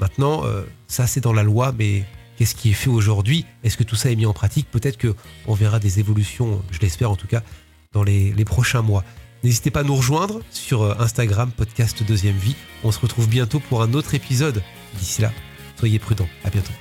[0.00, 0.42] Maintenant,
[0.88, 2.02] ça c'est dans la loi, mais
[2.36, 3.44] qu'est-ce qui est fait aujourd'hui?
[3.62, 4.68] Est-ce que tout ça est mis en pratique?
[4.72, 7.44] Peut-être qu'on verra des évolutions, je l'espère en tout cas,
[7.92, 9.04] dans les, prochains mois.
[9.44, 12.56] N'hésitez pas à nous rejoindre sur euh, Instagram, podcast Deuxième Vie.
[12.84, 14.62] On se retrouve bientôt pour un autre épisode.
[14.98, 15.32] D'ici là,
[15.78, 16.28] soyez prudents.
[16.44, 16.72] À bientôt.